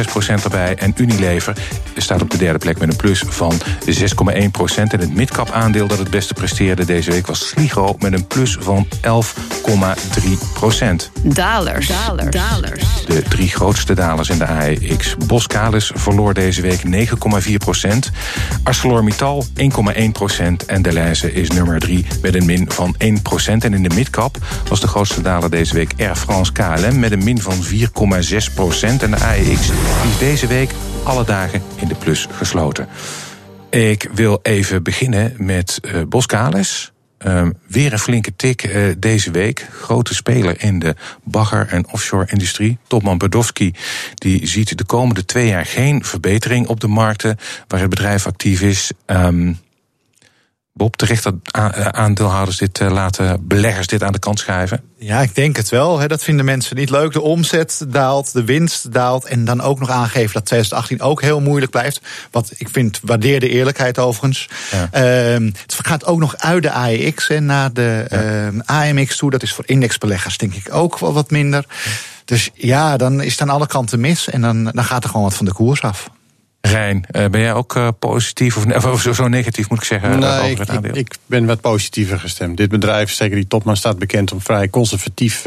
procent 0.07 0.45
erbij. 0.45 0.75
En 0.77 0.95
Unilever 0.97 1.57
staat 1.97 2.23
op 2.23 2.31
de 2.31 2.37
derde 2.37 2.59
plek 2.59 2.79
met 2.79 2.91
een 2.91 2.97
plus 2.97 3.23
van 3.29 3.61
6,1 3.87 4.51
procent. 4.51 4.93
En 4.93 5.01
het 5.01 5.15
midcap 5.15 5.51
aandeel 5.51 5.87
dat 5.87 5.99
het 5.99 6.11
beste 6.11 6.35
presteerde 6.35 6.85
deze 6.85 7.11
week 7.11 7.27
was 7.27 7.49
Sligo 7.49 7.97
met 7.99 8.13
een 8.13 8.27
plus 8.27 8.57
van 8.61 8.87
11,3 8.87 10.31
procent. 10.53 11.11
Dalers. 11.23 11.87
Dalers. 11.87 12.31
Dalers. 12.31 12.85
De 13.07 13.23
drie 13.23 13.49
grootste 13.49 13.95
dalers 13.95 14.29
in 14.29 14.39
de 14.39 14.47
AEX. 14.47 15.17
Boskalis 15.27 15.91
verloor 15.95 16.35
deze 16.35 16.61
week 16.61 17.09
9,4 17.49 17.53
procent. 17.59 18.11
ArcelorMittal 18.63 19.28
1,1 19.37 20.13
procent. 20.13 20.67
En 20.67 20.83
Deleuze 20.83 21.33
is 21.33 21.51
nummer 21.51 21.81
3 21.81 22.07
met 22.23 22.35
een 22.35 22.47
min 22.47 22.71
van 22.71 22.95
1 22.99 23.23
procent. 23.23 23.65
En 23.65 23.75
in 23.75 23.83
de 23.83 23.95
midcap 23.95 24.37
was 24.69 24.81
de 24.81 24.87
grootste 24.87 25.23
daler 25.23 25.51
deze 25.51 25.75
week 25.75 25.93
Air 25.99 26.17
France 26.17 26.53
KLM 26.53 26.99
met 26.99 27.13
een 27.13 27.25
min 27.25 27.41
van 27.41 27.55
4,6 27.65 28.55
procent. 28.55 29.03
En 29.03 29.11
de 29.11 29.17
AEX 29.17 29.61
is 30.11 30.19
deze 30.19 30.47
week 30.47 30.71
alle 31.03 31.25
dagen 31.25 31.63
in 31.77 31.89
de 31.89 31.95
plus 31.95 32.27
gesloten. 32.31 32.89
Ik 33.71 34.09
wil 34.15 34.39
even 34.43 34.83
beginnen 34.83 35.35
met 35.37 35.81
uh, 35.83 36.03
Boskalis. 36.09 36.93
Uh, 37.27 37.49
weer 37.67 37.93
een 37.93 37.99
flinke 37.99 38.37
tik 38.37 38.65
uh, 38.65 38.95
deze 38.99 39.31
week. 39.31 39.69
Grote 39.73 40.15
speler 40.15 40.63
in 40.63 40.79
de 40.79 40.95
bagger- 41.25 41.69
en 41.69 41.93
offshore-industrie. 41.93 42.79
Topman 42.87 43.19
Bedowski 43.19 43.75
die 44.15 44.47
ziet 44.47 44.79
de 44.79 44.85
komende 44.85 45.25
twee 45.25 45.47
jaar 45.47 45.67
geen 45.67 46.05
verbetering 46.05 46.67
op 46.67 46.81
de 46.81 46.89
markten 46.89 47.37
waar 47.67 47.81
het 47.81 47.91
bedrijf 47.91 48.27
actief 48.27 48.61
is. 48.61 48.91
Um, 49.07 49.59
Bob, 50.79 50.97
terecht 50.97 51.23
dat 51.23 51.35
aandeelhouders 51.93 52.57
dit 52.57 52.81
laten, 52.81 53.47
beleggers 53.47 53.87
dit 53.87 54.03
aan 54.03 54.13
de 54.13 54.19
kant 54.19 54.39
schuiven? 54.39 54.83
Ja, 54.99 55.21
ik 55.21 55.35
denk 55.35 55.57
het 55.57 55.69
wel. 55.69 55.99
Hè. 55.99 56.07
Dat 56.07 56.25
vinden 56.25 56.45
mensen 56.45 56.77
niet 56.77 56.91
leuk. 56.91 57.13
De 57.13 57.21
omzet 57.21 57.85
daalt, 57.89 58.33
de 58.33 58.45
winst 58.45 58.93
daalt. 58.93 59.25
En 59.25 59.45
dan 59.45 59.61
ook 59.61 59.79
nog 59.79 59.91
aangeven 59.91 60.33
dat 60.33 60.45
2018 60.45 61.01
ook 61.01 61.23
heel 61.23 61.41
moeilijk 61.41 61.71
blijft. 61.71 62.01
Wat 62.31 62.53
ik 62.57 62.69
vind, 62.69 63.01
waardeer 63.03 63.41
de 63.41 63.49
eerlijkheid 63.49 63.99
overigens. 63.99 64.49
Ja. 64.71 65.37
Uh, 65.39 65.51
het 65.63 65.77
gaat 65.83 66.07
ook 66.07 66.19
nog 66.19 66.37
uit 66.37 66.63
de 66.63 66.71
AEX 66.71 67.29
en 67.29 67.45
naar 67.45 67.73
de 67.73 68.07
ja. 68.09 68.51
AMX 68.65 69.17
toe. 69.17 69.31
Dat 69.31 69.43
is 69.43 69.53
voor 69.53 69.65
indexbeleggers 69.67 70.39
denk 70.39 70.55
ik 70.55 70.75
ook 70.75 70.99
wel 70.99 71.13
wat 71.13 71.31
minder. 71.31 71.65
Dus 72.25 72.51
ja, 72.55 72.97
dan 72.97 73.21
is 73.21 73.33
het 73.33 73.41
aan 73.41 73.51
alle 73.51 73.67
kanten 73.67 74.01
mis. 74.01 74.29
En 74.29 74.41
dan, 74.41 74.65
dan 74.65 74.85
gaat 74.85 75.05
er 75.05 75.11
gewoon 75.11 75.25
wat 75.25 75.35
van 75.35 75.47
de 75.47 75.53
koers 75.53 75.83
af. 75.83 76.11
Rijn, 76.61 77.05
ben 77.11 77.41
jij 77.41 77.53
ook 77.53 77.77
uh, 77.77 77.89
positief 77.99 78.57
of, 78.57 78.85
of 78.85 79.01
zo, 79.01 79.13
zo, 79.13 79.29
negatief 79.29 79.69
moet 79.69 79.79
ik 79.79 79.85
zeggen? 79.85 80.19
Nee, 80.19 80.31
over 80.31 80.51
ik, 80.51 80.59
het 80.59 80.71
aandeel? 80.71 80.91
ik, 80.91 80.97
ik, 80.97 81.17
ben 81.27 81.47
wat 81.47 81.61
positiever 81.61 82.21
gestemd. 82.21 82.57
Dit 82.57 82.69
bedrijf, 82.69 83.13
zeker 83.13 83.37
die 83.37 83.47
topman, 83.47 83.77
staat 83.77 83.99
bekend 83.99 84.33
om 84.33 84.41
vrij 84.41 84.69
conservatief 84.69 85.45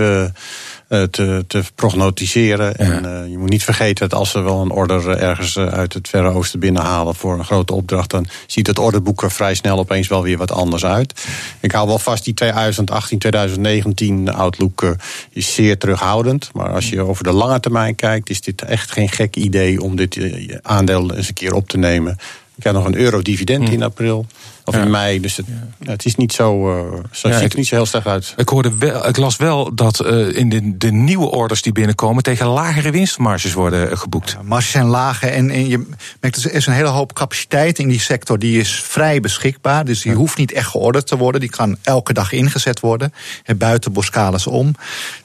te, 0.92 1.44
te 1.48 1.64
prognosticeren. 1.76 2.76
En 2.76 3.06
uh, 3.06 3.32
je 3.32 3.38
moet 3.38 3.50
niet 3.50 3.64
vergeten 3.64 4.10
dat 4.10 4.20
als 4.20 4.32
ze 4.32 4.42
wel 4.42 4.62
een 4.62 4.72
order 4.72 5.10
ergens 5.10 5.58
uit 5.58 5.94
het 5.94 6.10
Verre 6.10 6.30
Oosten 6.30 6.60
binnenhalen 6.60 7.16
voor 7.16 7.38
een 7.38 7.46
grote 7.46 7.74
opdracht, 7.74 8.10
dan 8.10 8.28
ziet 8.48 8.68
het 8.68 8.80
orderboek 8.80 9.24
er 9.24 9.32
vrij 9.32 9.56
snel 9.56 9.78
opeens 9.78 10.08
wel 10.08 10.24
weer 10.24 10.38
wat 10.38 10.52
anders 10.52 10.86
uit. 10.86 11.26
Ik 11.60 11.72
hou 11.72 11.88
wel 11.88 12.00
vast, 12.00 12.24
die 12.24 12.34
2018, 12.34 13.20
2019 13.20 14.34
outlook 14.34 14.96
is 15.30 15.54
zeer 15.54 15.78
terughoudend. 15.78 16.50
Maar 16.54 16.70
als 16.70 16.90
je 16.90 17.02
over 17.02 17.24
de 17.24 17.34
lange 17.34 17.60
termijn 17.60 17.96
kijkt, 17.96 18.30
is 18.30 18.42
dit 18.42 18.62
echt 18.62 18.92
geen 18.92 19.10
gek 19.10 19.36
idee 19.36 19.82
om 19.82 19.96
dit 19.96 20.20
aandeel 20.62 21.14
eens 21.14 21.28
een 21.28 21.34
keer 21.34 21.54
op 21.54 21.68
te 21.68 21.78
nemen. 21.78 22.18
Ik 22.56 22.64
heb 22.64 22.74
nog 22.74 22.86
een 22.86 22.98
euro 22.98 23.22
dividend 23.22 23.70
in 23.70 23.84
april. 23.84 24.26
Of 24.66 24.76
ja. 24.76 24.82
in 24.82 24.90
mei. 24.90 25.20
Dus 25.20 25.38
het, 25.38 25.46
ja. 25.80 25.92
het 25.92 26.06
is 26.06 26.16
niet 26.16 26.34
zo. 26.34 26.78
Uh, 26.78 27.00
zo 27.12 27.28
ja, 27.28 27.34
ziet 27.34 27.44
het 27.44 27.56
niet 27.56 27.68
zo 27.68 27.76
heel 27.76 27.86
slecht 27.86 28.06
uit. 28.06 28.34
Ik, 28.38 28.50
hoorde 28.50 28.78
wel, 28.78 29.08
ik 29.08 29.18
las 29.18 29.36
wel 29.36 29.76
dat 29.76 30.06
uh, 30.06 30.36
in 30.36 30.50
de, 30.50 30.78
de, 30.78 30.92
nieuwe 30.92 31.30
orders 31.30 31.62
die 31.62 31.72
binnenkomen 31.72 32.24
tegen 32.24 32.46
lagere 32.46 32.92
winstmarges 32.92 33.54
worden 33.54 33.98
geboekt. 33.98 34.32
Ja, 34.32 34.42
marges 34.44 34.72
zijn 34.72 34.86
lage. 34.86 35.28
En, 35.28 35.50
en 35.50 35.68
je 35.68 35.88
merkt, 36.20 36.44
er 36.44 36.54
is 36.54 36.66
een 36.66 36.74
hele 36.74 36.88
hoop 36.88 37.14
capaciteit 37.14 37.80
in 37.80 37.88
die 37.88 38.00
sector. 38.00 38.40
Die 38.40 38.60
is 38.60 38.82
vrij 38.82 39.20
beschikbaar. 39.20 39.86
Dus 39.86 40.02
die 40.02 40.14
hoeft 40.14 40.38
niet 40.38 40.52
echt 40.52 40.68
georderd 40.68 41.08
te 41.08 41.18
worden. 41.18 41.42
Die 41.42 41.50
kan 41.50 41.78
elke 41.82 42.14
dag 42.14 42.32
ingezet 42.32 42.80
worden. 42.80 43.14
En 43.44 43.58
buiten 43.58 43.92
Boskalis 43.92 44.48
om. 44.48 44.76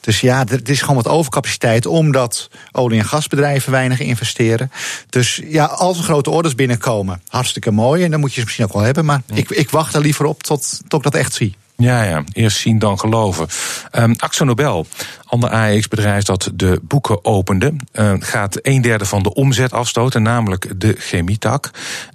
Dus 0.01 0.21
ja, 0.21 0.45
er 0.47 0.69
is 0.69 0.81
gewoon 0.81 0.95
wat 0.95 1.07
overcapaciteit. 1.07 1.85
Omdat 1.85 2.49
olie- 2.71 2.99
en 2.99 3.05
gasbedrijven 3.05 3.71
weinig 3.71 3.99
investeren. 3.99 4.71
Dus 5.09 5.41
ja, 5.45 5.65
als 5.65 5.97
er 5.97 6.03
grote 6.03 6.29
orders 6.29 6.55
binnenkomen, 6.55 7.21
hartstikke 7.27 7.71
mooi. 7.71 8.03
En 8.03 8.11
dan 8.11 8.19
moet 8.19 8.33
je 8.33 8.39
ze 8.39 8.45
misschien 8.45 8.65
ook 8.65 8.73
wel 8.73 8.81
hebben. 8.81 9.05
Maar 9.05 9.21
ik, 9.33 9.49
ik 9.49 9.69
wacht 9.69 9.95
er 9.95 10.01
liever 10.01 10.25
op 10.25 10.43
tot, 10.43 10.81
tot 10.87 11.05
ik 11.05 11.11
dat 11.11 11.21
echt 11.21 11.33
zie. 11.33 11.55
Ja, 11.77 12.03
ja, 12.03 12.23
eerst 12.33 12.57
zien 12.57 12.79
dan 12.79 12.99
geloven. 12.99 13.47
Um, 13.91 14.15
Axo 14.17 14.45
Nobel, 14.45 14.87
ander 15.23 15.49
AEX-bedrijf 15.49 16.23
dat 16.23 16.51
de 16.53 16.79
boeken 16.83 17.25
opende, 17.25 17.73
uh, 17.93 18.13
gaat 18.19 18.59
een 18.61 18.81
derde 18.81 19.05
van 19.05 19.23
de 19.23 19.33
omzet 19.33 19.73
afstoten, 19.73 20.21
namelijk 20.21 20.79
de 20.79 20.95
chemietak. 20.97 21.71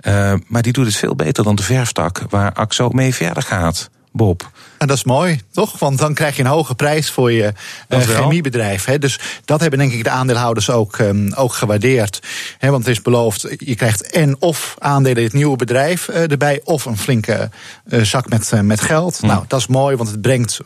Uh, 0.06 0.34
maar 0.46 0.62
die 0.62 0.72
doet 0.72 0.86
het 0.86 0.96
veel 0.96 1.14
beter 1.14 1.44
dan 1.44 1.54
de 1.54 1.62
verftak, 1.62 2.22
waar 2.28 2.52
Axo 2.52 2.88
mee 2.88 3.14
verder 3.14 3.42
gaat. 3.42 3.90
Bob. 4.12 4.50
En 4.82 4.88
dat 4.88 4.96
is 4.96 5.04
mooi, 5.04 5.40
toch? 5.50 5.78
Want 5.78 5.98
dan 5.98 6.14
krijg 6.14 6.36
je 6.36 6.42
een 6.42 6.48
hoge 6.48 6.74
prijs 6.74 7.10
voor 7.10 7.32
je 7.32 7.52
uh, 7.88 8.00
chemiebedrijf. 8.00 8.84
Hè? 8.84 8.98
Dus 8.98 9.18
dat 9.44 9.60
hebben 9.60 9.78
denk 9.78 9.92
ik 9.92 10.04
de 10.04 10.10
aandeelhouders 10.10 10.70
ook, 10.70 10.98
um, 10.98 11.32
ook 11.32 11.52
gewaardeerd. 11.52 12.22
Hè? 12.58 12.70
Want 12.70 12.86
het 12.86 12.96
is 12.96 13.02
beloofd, 13.02 13.46
je 13.58 13.74
krijgt 13.74 14.10
en 14.10 14.36
of 14.38 14.74
aandelen 14.78 15.18
in 15.18 15.24
het 15.24 15.32
nieuwe 15.32 15.56
bedrijf 15.56 16.08
uh, 16.08 16.30
erbij... 16.30 16.60
of 16.64 16.84
een 16.84 16.98
flinke 16.98 17.50
uh, 17.88 18.02
zak 18.02 18.28
met, 18.28 18.52
met 18.62 18.80
geld. 18.80 19.22
Mm. 19.22 19.28
Nou, 19.28 19.44
dat 19.48 19.60
is 19.60 19.66
mooi, 19.66 19.96
want 19.96 20.10
het 20.10 20.20
brengt 20.20 20.60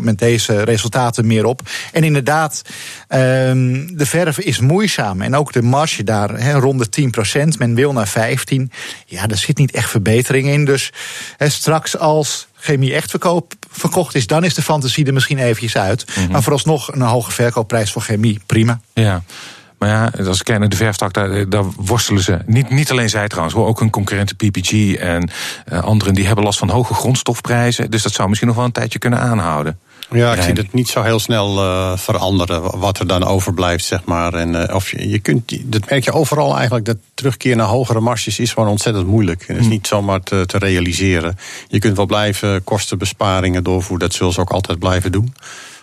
met 0.00 0.18
deze 0.18 0.62
resultaten 0.62 1.26
meer 1.26 1.44
op. 1.44 1.60
En 1.92 2.04
inderdaad, 2.04 2.62
um, 3.08 3.96
de 3.96 4.06
verf 4.06 4.38
is 4.38 4.60
moeizaam. 4.60 5.22
En 5.22 5.36
ook 5.36 5.52
de 5.52 5.62
marge 5.62 6.04
daar, 6.04 6.52
rond 6.52 6.94
de 6.94 7.10
10% 7.54 7.58
Men 7.58 7.74
wil 7.74 7.92
naar 7.92 8.08
15. 8.08 8.72
Ja, 9.06 9.26
daar 9.26 9.38
zit 9.38 9.58
niet 9.58 9.72
echt 9.72 9.90
verbetering 9.90 10.48
in. 10.48 10.64
Dus 10.64 10.92
straks 11.38 11.98
als 11.98 12.48
chemie 12.60 12.94
echt 12.94 13.10
verkoop, 13.10 13.52
verkocht 13.70 14.14
is, 14.14 14.26
dan 14.26 14.44
is 14.44 14.54
de 14.54 14.62
fantasie 14.62 15.06
er 15.06 15.12
misschien 15.12 15.38
eventjes 15.38 15.76
uit. 15.76 16.04
Mm 16.06 16.22
-hmm. 16.22 16.32
Maar 16.32 16.42
vooralsnog 16.42 16.92
een 16.92 17.00
hoge 17.00 17.30
verkoopprijs 17.30 17.92
voor 17.92 18.02
chemie, 18.02 18.40
prima. 18.46 18.80
Ja. 18.92 19.22
Maar 19.78 19.88
ja, 19.88 20.26
als 20.26 20.38
ik 20.38 20.44
kijk 20.44 20.58
naar 20.58 20.68
de 20.68 20.76
verftak, 20.76 21.12
daar, 21.12 21.48
daar 21.48 21.64
worstelen 21.76 22.22
ze. 22.22 22.38
Niet, 22.46 22.70
niet 22.70 22.90
alleen 22.90 23.08
zij 23.08 23.28
trouwens, 23.28 23.54
hoor, 23.54 23.66
ook 23.66 23.78
hun 23.78 23.90
concurrenten 23.90 24.36
PPG 24.36 24.94
en 24.94 25.30
uh, 25.72 25.82
anderen... 25.82 26.14
die 26.14 26.26
hebben 26.26 26.44
last 26.44 26.58
van 26.58 26.68
hoge 26.68 26.94
grondstofprijzen. 26.94 27.90
Dus 27.90 28.02
dat 28.02 28.12
zou 28.12 28.28
misschien 28.28 28.48
nog 28.48 28.56
wel 28.58 28.66
een 28.66 28.72
tijdje 28.72 28.98
kunnen 28.98 29.20
aanhouden. 29.20 29.78
Ja, 30.10 30.34
ik 30.34 30.42
zie 30.42 30.52
het 30.52 30.72
niet 30.72 30.88
zo 30.88 31.02
heel 31.02 31.18
snel 31.18 31.58
uh, 31.58 31.96
veranderen 31.96 32.78
wat 32.78 32.98
er 32.98 33.06
dan 33.06 33.24
overblijft, 33.24 33.84
zeg 33.84 34.04
maar. 34.04 34.34
En 34.34 34.54
uh, 34.54 34.74
of 34.74 34.90
je, 34.90 35.08
je 35.08 35.18
kunt, 35.18 35.72
dat 35.72 35.90
merk 35.90 36.04
je 36.04 36.12
overal 36.12 36.54
eigenlijk, 36.56 36.84
dat 36.84 36.96
terugkeer 37.14 37.56
naar 37.56 37.66
hogere 37.66 38.00
marges 38.00 38.38
is 38.38 38.52
gewoon 38.52 38.68
ontzettend 38.68 39.06
moeilijk. 39.06 39.44
En 39.46 39.54
dat 39.54 39.62
is 39.62 39.70
niet 39.70 39.86
zomaar 39.86 40.20
te, 40.20 40.46
te 40.46 40.58
realiseren. 40.58 41.38
Je 41.68 41.78
kunt 41.78 41.96
wel 41.96 42.06
blijven 42.06 42.64
kostenbesparingen 42.64 43.64
doorvoeren, 43.64 44.08
dat 44.08 44.16
zullen 44.16 44.32
ze 44.32 44.40
ook 44.40 44.50
altijd 44.50 44.78
blijven 44.78 45.12
doen. 45.12 45.34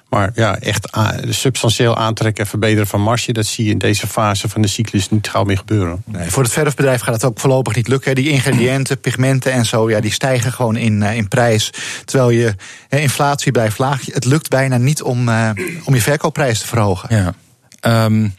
Maar 0.10 0.32
ja, 0.36 0.60
echt 0.60 0.98
substantieel 1.30 1.98
aantrekken 1.98 2.44
en 2.44 2.50
verbeteren 2.50 2.88
van 2.88 3.02
marge, 3.02 3.34
dat 3.34 3.46
zie 3.46 3.66
je 3.66 3.72
in 3.72 3.78
deze 3.78 4.08
fase 4.08 4.50
van 4.50 4.62
de 4.62 4.68
cyclus 4.68 5.10
niet 5.10 5.30
gauw 5.30 5.44
meer 5.44 5.58
gebeuren. 5.58 6.04
Nee, 6.06 6.30
voor 6.30 6.44
het 6.44 6.52
verfbedrijf 6.52 7.02
gaat 7.02 7.14
het 7.14 7.24
ook 7.24 7.40
voorlopig 7.40 7.76
niet 7.76 7.88
lukken. 7.88 8.16
Die 8.16 8.30
ingrediënten, 8.30 9.00
pigmenten 9.00 9.52
en 9.52 9.66
zo, 9.66 9.90
ja, 9.90 10.00
die 10.00 10.12
stijgen 10.12 10.54
gewoon 10.54 10.76
in, 10.76 11.02
uh, 11.02 11.16
in 11.16 11.28
prijs. 11.28 11.74
Terwijl 12.06 12.30
je 12.30 12.56
uh, 12.90 13.02
inflatie 13.02 13.52
blijft 13.52 13.78
laag. 13.78 14.06
Het 14.06 14.26
lukt 14.26 14.50
bijna 14.50 14.78
niet 14.78 15.02
om, 15.02 15.30
uh, 15.30 15.50
om 15.84 15.94
je 15.94 16.02
verkoopprijs 16.02 16.60
te 16.60 16.68
verhogen. 16.68 17.34
Ja. 17.82 18.06
Um, 18.06 18.36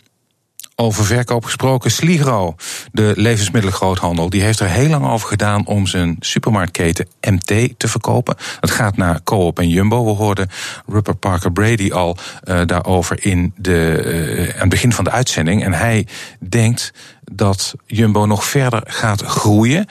Over 0.80 1.04
verkoop 1.04 1.44
gesproken, 1.44 1.90
Sligro, 1.90 2.54
de 2.92 3.12
levensmiddelengroothandel, 3.16 4.30
die 4.30 4.42
heeft 4.42 4.60
er 4.60 4.68
heel 4.68 4.88
lang 4.88 5.06
over 5.06 5.28
gedaan 5.28 5.66
om 5.66 5.86
zijn 5.86 6.16
supermarktketen 6.20 7.06
MT 7.20 7.78
te 7.78 7.88
verkopen. 7.88 8.36
Dat 8.60 8.70
gaat 8.70 8.96
naar 8.96 9.22
Coop 9.22 9.58
en 9.58 9.68
Jumbo. 9.68 10.04
We 10.04 10.10
hoorden 10.10 10.48
Rupert 10.86 11.18
Parker 11.18 11.52
Brady 11.52 11.92
al 11.92 12.16
uh, 12.44 12.60
daarover 12.66 13.24
in 13.24 13.52
de, 13.56 14.02
uh, 14.04 14.54
aan 14.54 14.60
het 14.60 14.68
begin 14.68 14.92
van 14.92 15.04
de 15.04 15.10
uitzending. 15.10 15.64
En 15.64 15.72
hij 15.72 16.06
denkt 16.48 16.92
dat 17.32 17.74
Jumbo 17.86 18.26
nog 18.26 18.44
verder 18.44 18.82
gaat 18.86 19.22
groeien. 19.22 19.86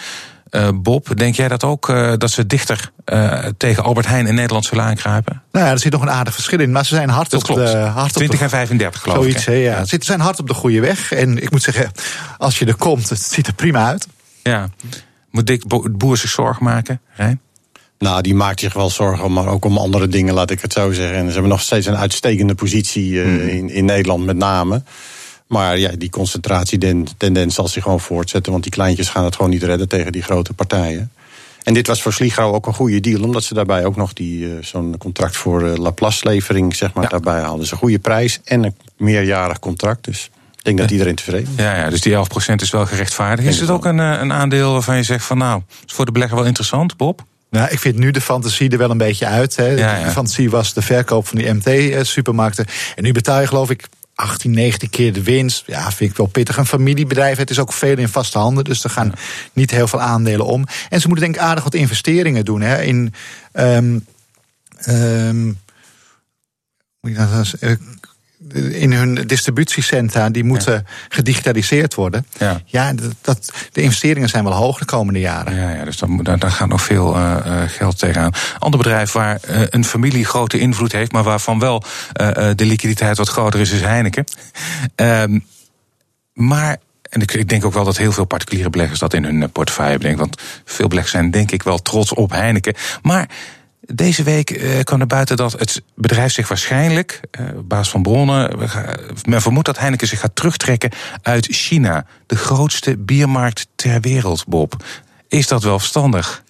Uh, 0.52 0.70
Bob, 0.74 1.18
denk 1.18 1.36
jij 1.36 1.48
dat 1.48 1.64
ook 1.64 1.90
uh, 1.90 2.14
dat 2.18 2.32
ze 2.32 2.48
dichter 2.48 2.92
uh, 3.06 3.46
tegen 3.58 3.84
Albert 3.84 4.08
Heijn 4.08 4.28
in 4.28 4.36
Nederland 4.36 4.66
zullen 4.66 4.84
aankruipen? 4.84 5.42
Nou 5.52 5.66
ja, 5.66 5.72
er 5.72 5.80
zit 5.80 5.92
nog 5.92 6.02
een 6.02 6.10
aardig 6.10 6.34
verschil 6.34 6.60
in. 6.60 6.72
Maar 6.72 6.86
ze 6.86 6.96
zijn 6.96 7.10
hard 7.10 7.30
dat 7.30 7.40
op 7.40 7.56
klopt. 7.56 7.72
de. 7.72 7.78
Hard 7.78 8.14
20 8.14 8.36
op 8.36 8.38
de, 8.38 8.44
en 8.44 8.50
35 8.50 9.02
geloof 9.02 9.18
zoiets, 9.18 9.42
ik. 9.42 9.46
Hè, 9.46 9.54
ja. 9.54 9.86
Ze 9.86 9.98
zijn 10.00 10.20
hard 10.20 10.40
op 10.40 10.48
de 10.48 10.54
goede 10.54 10.80
weg. 10.80 11.12
En 11.12 11.42
ik 11.42 11.52
moet 11.52 11.64
zeggen, 11.64 11.92
als 12.38 12.60
je 12.60 12.66
er 12.66 12.76
komt, 12.76 13.10
het 13.10 13.22
ziet 13.22 13.48
er 13.48 13.54
prima 13.54 13.86
uit. 13.86 14.08
Ja. 14.44 14.70
Moet 15.32 15.48
Dick 15.48 15.68
Bo 15.68 15.84
Boer 15.92 16.18
zich 16.18 16.30
zorgen 16.30 16.64
maken, 16.64 17.02
Rijn? 17.16 17.42
Nou, 18.00 18.22
die 18.22 18.36
maakt 18.36 18.60
zich 18.60 18.74
wel 18.74 18.90
zorgen, 18.90 19.34
maar 19.34 19.48
ook 19.48 19.66
om 19.66 19.78
andere 19.78 20.08
dingen, 20.08 20.34
laat 20.34 20.52
ik 20.52 20.62
het 20.62 20.74
zo 20.74 20.92
zeggen. 20.92 21.18
En 21.18 21.26
ze 21.26 21.32
hebben 21.32 21.50
nog 21.50 21.62
steeds 21.62 21.86
een 21.86 21.98
uitstekende 21.98 22.56
positie 22.56 23.12
uh, 23.12 23.26
mm. 23.26 23.48
in, 23.48 23.70
in 23.70 23.86
Nederland 23.86 24.26
met 24.26 24.38
name. 24.38 24.84
Maar 25.48 25.78
ja, 25.78 25.92
die 25.98 26.10
concentratietendens 26.10 27.56
zal 27.56 27.68
zich 27.68 27.84
gewoon 27.84 28.00
voortzetten. 28.00 28.52
Want 28.52 28.64
die 28.64 28.72
kleintjes 28.72 29.10
gaan 29.10 29.24
het 29.24 29.36
gewoon 29.36 29.52
niet 29.52 29.64
redden 29.64 29.88
tegen 29.88 30.12
die 30.12 30.22
grote 30.22 30.54
partijen. 30.54 31.12
En 31.64 31.74
dit 31.74 31.88
was 31.88 32.02
voor 32.02 32.14
Sligro 32.14 32.54
ook 32.54 32.68
een 32.68 32.74
goede 32.74 33.00
deal, 33.00 33.24
omdat 33.24 33.44
ze 33.44 33.54
daarbij 33.54 33.86
ook 33.86 33.96
nog 33.96 34.14
die, 34.14 34.46
uh, 34.46 34.64
zo'n 34.64 34.96
contract 34.98 35.38
voor 35.38 35.62
uh, 35.62 35.76
Laplace-levering 35.76 36.76
zeg 36.76 36.94
maar, 36.94 37.04
ja. 37.04 37.10
daarbij 37.10 37.40
hadden. 37.40 37.60
Dus 37.60 37.72
een 37.72 37.78
goede 37.78 38.00
prijs 38.00 38.40
en 38.44 38.64
een 38.64 38.76
meerjarig 38.98 39.60
contract. 39.60 40.04
Dus 40.04 40.30
ik 40.56 40.64
denk 40.64 40.78
dat 40.78 40.92
iedereen 40.92 41.16
tevreden 41.16 41.50
is. 41.56 41.64
Ja, 41.64 41.76
ja, 41.76 41.90
dus 41.90 42.02
die 42.02 42.16
11% 42.16 42.20
is 42.56 42.70
wel 42.70 42.86
gerechtvaardigd. 42.86 43.48
Is 43.48 43.60
het 43.60 43.70
ook 43.70 43.86
een, 43.86 43.98
een 43.98 44.34
aandeel 44.34 44.72
waarvan 44.72 44.96
je 44.96 45.04
zegt 45.04 45.26
van 45.26 45.38
nou, 45.38 45.62
is 45.86 45.94
voor 45.94 46.06
de 46.06 46.12
belegger 46.12 46.38
wel 46.38 46.46
interessant, 46.46 46.98
Bob? 46.98 47.26
Nou, 47.50 47.70
ik 47.70 47.80
vind 47.80 47.98
nu 47.98 48.12
de 48.12 48.22
fantasie 48.22 48.70
er 48.70 48.78
wel 48.78 48.90
een 48.90 48.98
beetje 48.98 49.26
uit. 49.26 49.56
Hè. 49.56 49.68
Ja, 49.68 49.98
ja. 49.98 50.04
De 50.04 50.12
fantasie 50.12 50.50
was 50.50 50.74
de 50.74 50.82
verkoop 50.82 51.28
van 51.28 51.38
die 51.38 51.54
MT-supermarkten. 51.54 52.66
En 52.96 53.04
nu 53.04 53.12
betaal 53.12 53.42
je 53.42 53.48
geloof 53.48 53.70
ik 53.70 53.88
18, 54.18 54.52
19 54.52 54.90
keer 54.90 55.14
de 55.14 55.24
winst. 55.24 55.64
Ja, 55.66 55.92
vind 55.92 56.12
ik 56.12 56.18
wel 56.18 56.26
pittig. 56.26 56.58
Een 56.58 56.66
familiebedrijf, 56.66 57.38
het 57.38 57.50
is 57.50 57.60
ook 57.60 57.74
veel 57.74 57.98
in 57.98 58.08
vaste 58.08 58.38
handen. 58.38 58.64
Dus 58.64 58.84
er 58.84 58.90
gaan 58.90 59.14
niet 59.54 59.72
heel 59.72 59.88
veel 59.88 60.02
aandelen 60.02 60.46
om. 60.46 60.66
En 60.90 61.02
ze 61.02 61.08
moeten 61.08 61.26
denk 61.26 61.36
ik 61.36 61.48
aardig 61.48 61.64
wat 61.64 61.74
investeringen 61.74 62.46
doen. 62.46 62.62
Hè, 62.62 62.82
in, 62.82 63.14
um, 63.54 64.06
um, 64.88 65.60
in 68.54 68.92
hun 68.92 69.16
distributiecentra, 69.16 70.30
die 70.30 70.44
moeten 70.44 70.74
ja. 70.74 70.84
gedigitaliseerd 71.10 71.96
worden. 71.96 72.26
Ja, 72.38 72.62
ja 72.66 72.94
dat, 73.22 73.52
de 73.72 73.82
investeringen 73.82 74.30
zijn 74.30 74.44
wel 74.44 74.54
hoog 74.54 74.80
de 74.80 74.86
komende 74.86 75.20
jaren. 75.20 75.56
Ja, 75.56 75.70
ja 75.70 75.84
dus 75.84 75.98
dan, 75.98 76.24
daar, 76.24 76.40
daar 76.40 76.52
gaat 76.52 76.68
nog 76.68 76.82
veel 76.82 77.16
uh, 77.16 77.36
geld 77.68 78.00
tegenaan. 78.00 78.32
Ander 78.60 78.80
bedrijf 78.80 79.12
waar 79.12 79.40
uh, 79.50 79.62
een 79.70 79.86
familie 79.86 80.26
grote 80.26 80.60
invloed 80.60 80.92
heeft, 80.92 81.12
maar 81.12 81.24
waarvan 81.24 81.60
wel 81.60 81.84
uh, 82.22 82.30
de 82.56 82.66
liquiditeit 82.66 83.18
wat 83.18 83.30
groter 83.30 83.60
is, 83.60 83.72
is 83.72 83.82
Heineken. 83.82 84.24
Um, 84.96 85.46
maar 86.34 86.78
en 87.10 87.22
ik, 87.22 87.34
ik, 87.34 87.50
denk 87.50 87.66
ook 87.66 87.74
wel 87.74 87.84
dat 87.84 87.98
heel 87.98 88.12
veel 88.12 88.26
particuliere 88.26 88.70
beleggers 88.70 89.00
dat 89.00 89.14
in 89.14 89.24
hun 89.24 89.52
portefeuille 89.52 89.92
hebben. 89.92 90.18
Want 90.18 90.42
veel 90.66 90.88
beleggers 90.88 91.14
zijn 91.16 91.32
denk 91.32 91.52
ik 91.52 91.64
wel 91.64 91.78
trots 91.78 92.14
op 92.14 92.32
Heineken. 92.32 92.74
Maar 93.02 93.30
deze 93.94 94.24
week 94.24 94.50
uh, 94.50 94.80
kwam 94.84 94.98
naar 94.98 95.08
buiten 95.08 95.38
dat 95.38 95.52
het 95.52 95.82
bedrijf 95.96 96.32
zich 96.32 96.48
waarschijnlijk, 96.48 97.20
uh, 97.70 97.80
van 97.82 98.02
bronnen, 98.02 98.58
men 99.26 99.42
vermoedt 99.42 99.66
dat 99.66 99.80
Heineken 99.80 100.08
zich 100.08 100.20
gaat 100.20 100.36
terugtrekken 100.36 100.92
uit 101.22 101.46
China. 101.46 102.06
De 102.26 102.36
grootste 102.36 102.98
biermarkt 102.98 103.68
ter 103.76 104.02
wereld, 104.02 104.46
Bob. 104.48 104.84
Is 105.28 105.48
dat 105.48 105.64
wel 105.64 105.80
verstandig? 105.80 106.44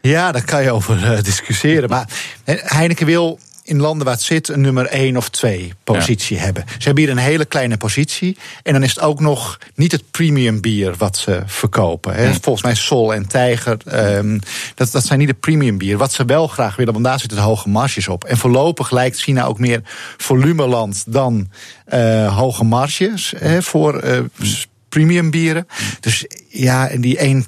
Ja, 0.00 0.32
daar 0.32 0.44
kan 0.44 0.62
je 0.62 0.70
over 0.70 1.12
uh, 1.12 1.22
discussiëren. 1.22 1.88
Maar 1.88 2.08
Heineken 2.44 3.06
wil 3.06 3.38
in 3.64 3.80
landen 3.80 4.06
waar 4.06 4.14
het 4.14 4.24
zit 4.24 4.48
een 4.48 4.60
nummer 4.60 4.86
1 4.86 5.16
of 5.16 5.28
2 5.28 5.72
positie 5.84 6.36
ja. 6.36 6.42
hebben. 6.42 6.64
Ze 6.66 6.84
hebben 6.84 7.02
hier 7.04 7.12
een 7.12 7.18
hele 7.18 7.44
kleine 7.44 7.76
positie. 7.76 8.36
En 8.62 8.72
dan 8.72 8.82
is 8.82 8.94
het 8.94 9.00
ook 9.00 9.20
nog 9.20 9.58
niet 9.74 9.92
het 9.92 10.10
premium 10.10 10.60
bier 10.60 10.94
wat 10.98 11.16
ze 11.16 11.42
verkopen. 11.46 12.14
Hè. 12.14 12.32
Volgens 12.32 12.64
mij 12.64 12.74
Sol 12.74 13.14
en 13.14 13.28
Tijger, 13.28 13.78
um, 14.16 14.40
dat, 14.74 14.90
dat 14.90 15.04
zijn 15.04 15.18
niet 15.18 15.28
de 15.28 15.34
premium 15.34 15.78
bier. 15.78 15.98
Wat 15.98 16.12
ze 16.12 16.24
wel 16.24 16.46
graag 16.46 16.76
willen, 16.76 16.92
want 16.92 17.04
daar 17.04 17.20
zitten 17.20 17.38
hoge 17.38 17.68
marges 17.68 18.08
op. 18.08 18.24
En 18.24 18.36
voorlopig 18.36 18.90
lijkt 18.90 19.20
China 19.20 19.44
ook 19.44 19.58
meer 19.58 19.80
volumeland 20.16 21.04
dan 21.06 21.50
uh, 21.94 22.36
hoge 22.36 22.64
marges 22.64 23.34
hè, 23.36 23.62
voor 23.62 24.04
uh, 24.04 24.18
premium 24.88 25.30
bieren. 25.30 25.66
Dus 26.00 26.26
ja, 26.48 26.88
en 26.88 27.00
die 27.00 27.18
1 27.18 27.46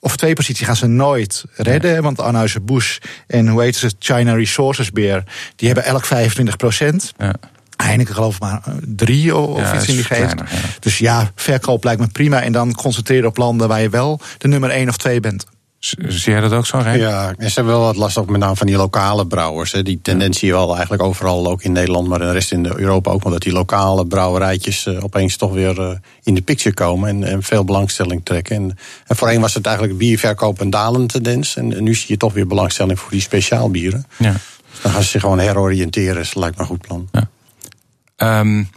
of 0.00 0.16
twee 0.16 0.32
positie 0.32 0.66
gaan 0.66 0.76
ze 0.76 0.86
nooit 0.86 1.44
redden. 1.54 1.92
Ja. 1.92 2.00
Want 2.00 2.20
Anheuser-Busch 2.20 2.98
en 3.26 3.48
hoe 3.48 3.62
heet 3.62 3.76
ze, 3.76 3.92
China 3.98 4.34
Resources 4.34 4.90
Beer... 4.90 5.24
die 5.56 5.66
hebben 5.66 5.84
elk 5.84 6.04
25 6.04 6.56
procent. 6.56 7.12
Ja. 7.18 7.34
Heineken 7.76 8.14
geloof 8.14 8.34
ik 8.34 8.40
maar 8.40 8.62
drie 8.80 9.36
of 9.36 9.60
ja, 9.60 9.74
iets 9.74 9.88
in 9.88 9.94
die 9.94 10.04
geest. 10.04 10.34
Dus 10.80 10.98
ja, 10.98 11.30
verkoop 11.34 11.84
lijkt 11.84 12.00
me 12.00 12.06
prima. 12.06 12.42
En 12.42 12.52
dan 12.52 12.74
concentreren 12.74 13.28
op 13.28 13.36
landen 13.36 13.68
waar 13.68 13.80
je 13.80 13.88
wel 13.88 14.20
de 14.38 14.48
nummer 14.48 14.70
één 14.70 14.88
of 14.88 14.96
twee 14.96 15.20
bent. 15.20 15.46
Zie 15.78 16.32
jij 16.32 16.40
dat 16.40 16.52
ook 16.52 16.66
zo, 16.66 16.78
Rijn? 16.78 16.98
Ja, 16.98 17.34
ze 17.38 17.52
hebben 17.54 17.72
wel 17.72 17.82
wat 17.82 17.96
last 17.96 18.18
ook 18.18 18.28
met 18.28 18.40
name 18.40 18.56
van 18.56 18.66
die 18.66 18.76
lokale 18.76 19.26
brouwers. 19.26 19.72
Hè. 19.72 19.82
Die 19.82 19.98
tendentie 20.02 20.52
wel 20.52 20.72
eigenlijk 20.72 21.02
overal, 21.02 21.46
ook 21.46 21.62
in 21.62 21.72
Nederland, 21.72 22.08
maar 22.08 22.20
in 22.20 22.26
de 22.26 22.32
rest 22.32 22.52
in 22.52 22.66
Europa 22.66 23.10
ook. 23.10 23.22
Want 23.22 23.42
die 23.42 23.52
lokale 23.52 24.06
brouwerijtjes 24.06 24.86
uh, 24.86 25.04
opeens 25.04 25.36
toch 25.36 25.52
weer 25.52 25.78
uh, 25.78 25.90
in 26.22 26.34
de 26.34 26.42
picture 26.42 26.74
komen 26.74 27.08
en, 27.08 27.24
en 27.24 27.42
veel 27.42 27.64
belangstelling 27.64 28.20
trekken. 28.24 28.56
En, 28.56 28.78
en 29.06 29.16
voorheen 29.16 29.40
was 29.40 29.54
het 29.54 29.66
eigenlijk 29.66 29.98
bierverkoop 29.98 30.60
een 30.60 30.70
dalende 30.70 31.06
tendens. 31.06 31.56
En, 31.56 31.76
en, 31.76 31.82
nu 31.82 31.94
zie 31.94 32.06
je 32.08 32.16
toch 32.16 32.32
weer 32.32 32.46
belangstelling 32.46 33.00
voor 33.00 33.10
die 33.10 33.20
speciaalbieren. 33.20 34.06
Ja. 34.16 34.32
Dus 34.32 34.80
dan 34.82 34.92
gaan 34.92 35.02
ze 35.02 35.08
zich 35.08 35.20
gewoon 35.20 35.38
heroriënteren. 35.38 36.22
Dat 36.22 36.34
lijkt 36.34 36.56
me 36.56 36.62
een 36.62 36.68
goed 36.68 36.80
plan. 36.80 37.08
Ja. 37.12 38.40
Um, 38.40 38.70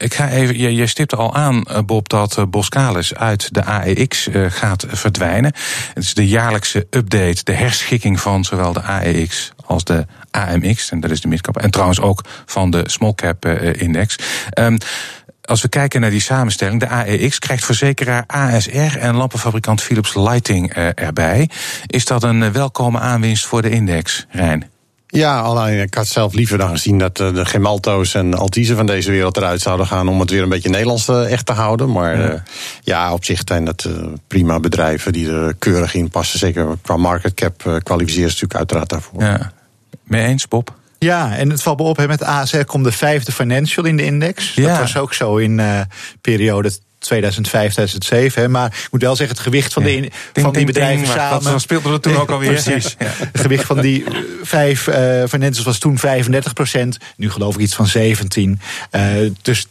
ik 0.00 0.14
ga 0.14 0.28
even, 0.28 0.58
je, 0.58 0.74
je 0.74 0.86
stipte 0.86 1.16
al 1.16 1.34
aan, 1.34 1.64
Bob, 1.86 2.08
dat 2.08 2.50
Boskalis 2.50 3.14
uit 3.14 3.54
de 3.54 3.64
AEX 3.64 4.28
uh, 4.28 4.46
gaat 4.48 4.84
verdwijnen. 4.88 5.52
Het 5.94 6.04
is 6.04 6.14
de 6.14 6.28
jaarlijkse 6.28 6.86
update, 6.90 7.44
de 7.44 7.52
herschikking 7.52 8.20
van 8.20 8.44
zowel 8.44 8.72
de 8.72 8.82
AEX 8.82 9.52
als 9.64 9.84
de 9.84 10.06
AMX, 10.30 10.90
en 10.90 11.00
dat 11.00 11.10
is 11.10 11.20
de 11.20 11.28
midcap, 11.28 11.56
en 11.56 11.70
trouwens 11.70 12.00
ook 12.00 12.24
van 12.46 12.70
de 12.70 12.82
small 12.86 13.14
cap 13.14 13.46
index. 13.46 14.16
Um, 14.58 14.78
als 15.44 15.62
we 15.62 15.68
kijken 15.68 16.00
naar 16.00 16.10
die 16.10 16.20
samenstelling, 16.20 16.80
de 16.80 16.88
AEX 16.88 17.38
krijgt 17.38 17.64
verzekeraar 17.64 18.24
ASR 18.26 18.98
en 18.98 19.14
lampenfabrikant 19.14 19.82
Philips 19.82 20.14
Lighting 20.14 20.72
erbij. 20.94 21.50
Is 21.86 22.04
dat 22.04 22.22
een 22.22 22.52
welkome 22.52 22.98
aanwinst 22.98 23.46
voor 23.46 23.62
de 23.62 23.70
index, 23.70 24.26
Rijn? 24.30 24.70
Ja, 25.12 25.40
alleen 25.40 25.80
ik 25.80 25.94
had 25.94 26.06
zelf 26.06 26.32
liever 26.32 26.58
dan 26.58 26.68
gezien 26.68 26.98
dat 26.98 27.16
de 27.16 27.44
Gemalto's 27.44 28.14
en 28.14 28.34
Altize 28.34 28.74
van 28.74 28.86
deze 28.86 29.10
wereld 29.10 29.36
eruit 29.36 29.60
zouden 29.60 29.86
gaan 29.86 30.08
om 30.08 30.20
het 30.20 30.30
weer 30.30 30.42
een 30.42 30.48
beetje 30.48 30.68
Nederlands 30.68 31.08
echt 31.08 31.46
te 31.46 31.52
houden. 31.52 31.92
Maar 31.92 32.18
ja, 32.18 32.32
uh, 32.32 32.40
ja 32.82 33.12
op 33.12 33.24
zich 33.24 33.40
zijn 33.44 33.64
dat 33.64 33.84
uh, 33.88 34.06
prima 34.26 34.60
bedrijven 34.60 35.12
die 35.12 35.30
er 35.30 35.54
keurig 35.54 35.94
in 35.94 36.10
passen. 36.10 36.38
Zeker 36.38 36.76
qua 36.82 36.96
market 36.96 37.34
cap 37.34 37.64
uh, 37.66 37.76
kwalificeren 37.82 38.30
ze 38.30 38.44
natuurlijk 38.44 38.58
uiteraard 38.58 38.88
daarvoor. 38.88 39.22
Ja. 39.22 39.52
Mee 40.04 40.26
eens, 40.26 40.48
Bob? 40.48 40.74
Ja, 40.98 41.36
en 41.36 41.50
het 41.50 41.62
valt 41.62 41.78
me 41.78 41.84
op, 41.84 41.96
hè, 41.96 42.06
met 42.06 42.22
ASR 42.22 42.64
komt 42.64 42.84
de 42.84 42.92
vijfde 42.92 43.32
financial 43.32 43.84
in 43.84 43.96
de 43.96 44.04
index. 44.04 44.54
Ja. 44.54 44.68
Dat 44.68 44.78
was 44.78 44.96
ook 44.96 45.14
zo 45.14 45.36
in 45.36 45.58
uh, 45.58 45.80
periode 46.20 46.70
2005, 47.00 47.72
2007. 47.72 48.42
Hè. 48.42 48.48
Maar 48.48 48.66
ik 48.66 48.88
moet 48.90 49.02
wel 49.02 49.16
zeggen, 49.16 49.36
het 49.36 49.44
gewicht 49.44 49.72
van, 49.72 49.82
de 49.82 49.94
in, 49.94 50.00
ding, 50.00 50.12
van 50.32 50.52
die 50.52 50.64
bedrijven 50.64 51.04
ding, 51.04 51.16
samen... 51.16 51.52
Dat 51.52 51.60
speelde 51.60 51.92
er 51.92 52.00
toen 52.00 52.16
ook 52.16 52.30
alweer. 52.30 52.52
Precies. 52.62 52.96
Ja. 52.98 53.06
Het 53.08 53.40
gewicht 53.40 53.64
van 53.64 53.80
die 53.80 54.04
vijf 54.42 54.86
uh, 54.86 54.94
financials 55.28 55.62
was 55.62 55.78
toen 55.78 55.98
35 55.98 56.52
procent. 56.52 56.98
Nu 57.16 57.30
geloof 57.30 57.54
ik 57.54 57.60
iets 57.60 57.74
van 57.74 57.86
17. 57.86 58.60
Uh, 58.90 59.30
dus 59.42 59.66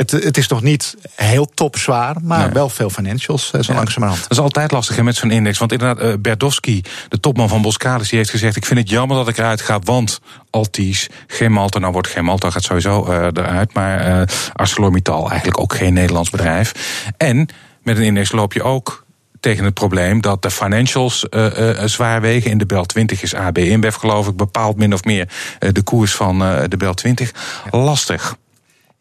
het, 0.00 0.10
het, 0.10 0.36
is 0.36 0.48
nog 0.48 0.62
niet 0.62 0.96
heel 1.14 1.46
topzwaar, 1.54 2.16
maar 2.22 2.44
nee. 2.44 2.52
wel 2.52 2.68
veel 2.68 2.90
financials 2.90 3.52
uh, 3.54 3.62
zo 3.62 3.72
ja. 3.72 3.78
langzamerhand. 3.78 4.22
Dat 4.22 4.30
is 4.30 4.38
altijd 4.38 4.72
lastig 4.72 4.96
hè, 4.96 5.02
met 5.02 5.16
zo'n 5.16 5.30
index. 5.30 5.58
Want 5.58 5.72
inderdaad, 5.72 6.04
uh, 6.04 6.14
Berdowski, 6.18 6.82
de 7.08 7.20
topman 7.20 7.48
van 7.48 7.62
Boskalis, 7.62 8.08
die 8.08 8.18
heeft 8.18 8.30
gezegd... 8.30 8.56
ik 8.56 8.66
vind 8.66 8.80
het 8.80 8.90
jammer 8.90 9.16
dat 9.16 9.28
ik 9.28 9.38
eruit 9.38 9.60
ga, 9.60 9.78
want 9.78 10.20
Altis, 10.50 11.08
Gemalto... 11.26 11.78
nou 11.78 11.92
wordt 11.92 12.08
Gemalto 12.08 12.50
gaat 12.50 12.62
sowieso 12.62 13.06
uh, 13.08 13.26
eruit... 13.32 13.74
maar 13.74 14.28
ArcelorMittal, 14.52 15.28
eigenlijk 15.28 15.60
ook 15.60 15.74
geen 15.74 15.92
Nederlands 15.92 16.30
bedrijf. 16.30 16.72
En 17.16 17.48
met 17.82 17.96
een 17.96 18.02
index 18.02 18.32
loop 18.32 18.52
je 18.52 18.62
ook 18.62 19.04
tegen 19.40 19.64
het 19.64 19.74
probleem 19.74 20.20
dat 20.20 20.42
de 20.42 20.50
financials 20.50 21.26
uh, 21.30 21.58
uh, 21.58 21.84
zwaar 21.84 22.20
wegen. 22.20 22.50
In 22.50 22.58
de 22.58 22.66
Bel 22.66 22.84
20 22.84 23.22
is 23.22 23.34
AB 23.34 23.58
InBev 23.58 23.94
geloof 23.94 24.28
ik 24.28 24.36
bepaalt 24.36 24.76
min 24.76 24.92
of 24.92 25.04
meer 25.04 25.28
uh, 25.60 25.70
de 25.72 25.82
koers 25.82 26.14
van 26.14 26.38
de 26.68 26.76
Bel 26.76 26.94
20. 26.94 27.32
Lastig. 27.70 28.36